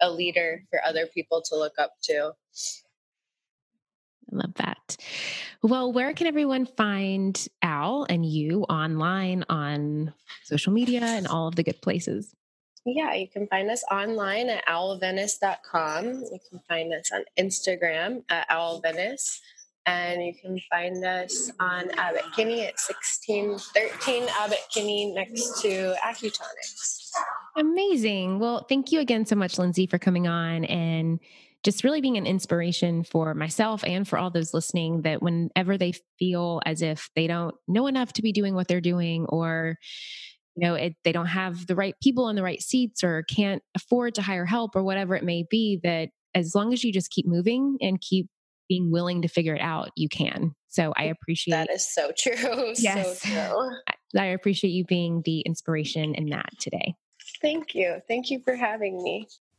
a 0.00 0.10
leader 0.10 0.62
for 0.70 0.80
other 0.84 1.06
people 1.06 1.42
to 1.42 1.56
look 1.56 1.74
up 1.78 1.92
to. 2.04 2.32
I 4.32 4.36
love 4.36 4.54
that. 4.56 4.75
Well, 5.62 5.92
where 5.92 6.12
can 6.12 6.26
everyone 6.26 6.66
find 6.66 7.48
Owl 7.62 8.06
and 8.08 8.24
you 8.24 8.62
online 8.64 9.44
on 9.48 10.12
social 10.44 10.72
media 10.72 11.02
and 11.02 11.26
all 11.26 11.48
of 11.48 11.56
the 11.56 11.62
good 11.62 11.80
places? 11.80 12.34
Yeah, 12.84 13.14
you 13.14 13.26
can 13.26 13.48
find 13.48 13.68
us 13.68 13.82
online 13.90 14.48
at 14.48 14.64
owlvenice.com. 14.66 16.04
You 16.04 16.38
can 16.48 16.60
find 16.68 16.92
us 16.92 17.10
on 17.12 17.24
Instagram 17.36 18.22
at 18.28 18.48
owlvenice. 18.48 19.40
And 19.86 20.24
you 20.24 20.34
can 20.34 20.58
find 20.70 21.04
us 21.04 21.50
on 21.60 21.90
Abbot 21.92 22.24
Kinney 22.34 22.62
at 22.62 22.74
1613 22.78 24.28
Abbot 24.40 24.58
Kinney 24.72 25.12
next 25.12 25.62
to 25.62 25.94
Accutonics. 26.04 27.10
Amazing. 27.56 28.40
Well, 28.40 28.64
thank 28.68 28.90
you 28.90 29.00
again 29.00 29.26
so 29.26 29.36
much, 29.36 29.58
Lindsey, 29.58 29.86
for 29.86 29.98
coming 29.98 30.26
on 30.26 30.64
and 30.64 31.20
just 31.66 31.82
really 31.82 32.00
being 32.00 32.16
an 32.16 32.26
inspiration 32.26 33.02
for 33.02 33.34
myself 33.34 33.82
and 33.84 34.06
for 34.06 34.16
all 34.18 34.30
those 34.30 34.54
listening 34.54 35.02
that 35.02 35.20
whenever 35.20 35.76
they 35.76 35.92
feel 36.16 36.60
as 36.64 36.80
if 36.80 37.10
they 37.16 37.26
don't 37.26 37.56
know 37.66 37.88
enough 37.88 38.12
to 38.12 38.22
be 38.22 38.30
doing 38.30 38.54
what 38.54 38.68
they're 38.68 38.80
doing 38.80 39.26
or 39.28 39.76
you 40.54 40.64
know 40.64 40.74
it, 40.74 40.94
they 41.02 41.10
don't 41.10 41.26
have 41.26 41.66
the 41.66 41.74
right 41.74 41.96
people 42.00 42.28
in 42.28 42.36
the 42.36 42.42
right 42.42 42.62
seats 42.62 43.02
or 43.02 43.24
can't 43.24 43.64
afford 43.74 44.14
to 44.14 44.22
hire 44.22 44.46
help 44.46 44.76
or 44.76 44.84
whatever 44.84 45.16
it 45.16 45.24
may 45.24 45.44
be 45.50 45.80
that 45.82 46.10
as 46.36 46.54
long 46.54 46.72
as 46.72 46.84
you 46.84 46.92
just 46.92 47.10
keep 47.10 47.26
moving 47.26 47.76
and 47.80 48.00
keep 48.00 48.28
being 48.68 48.92
willing 48.92 49.22
to 49.22 49.28
figure 49.28 49.54
it 49.54 49.60
out 49.60 49.90
you 49.96 50.08
can. 50.08 50.52
So 50.68 50.92
i 50.96 51.04
appreciate 51.04 51.52
that 51.52 51.70
is 51.72 51.92
so 51.92 52.12
true. 52.16 52.74
Yes. 52.78 53.22
so 53.22 53.28
true. 53.28 53.70
I 54.16 54.26
appreciate 54.26 54.70
you 54.70 54.84
being 54.84 55.22
the 55.24 55.40
inspiration 55.40 56.14
in 56.14 56.26
that 56.26 56.50
today. 56.60 56.94
Thank 57.42 57.74
you. 57.74 58.02
Thank 58.06 58.30
you 58.30 58.40
for 58.44 58.54
having 58.54 59.02
me 59.02 59.26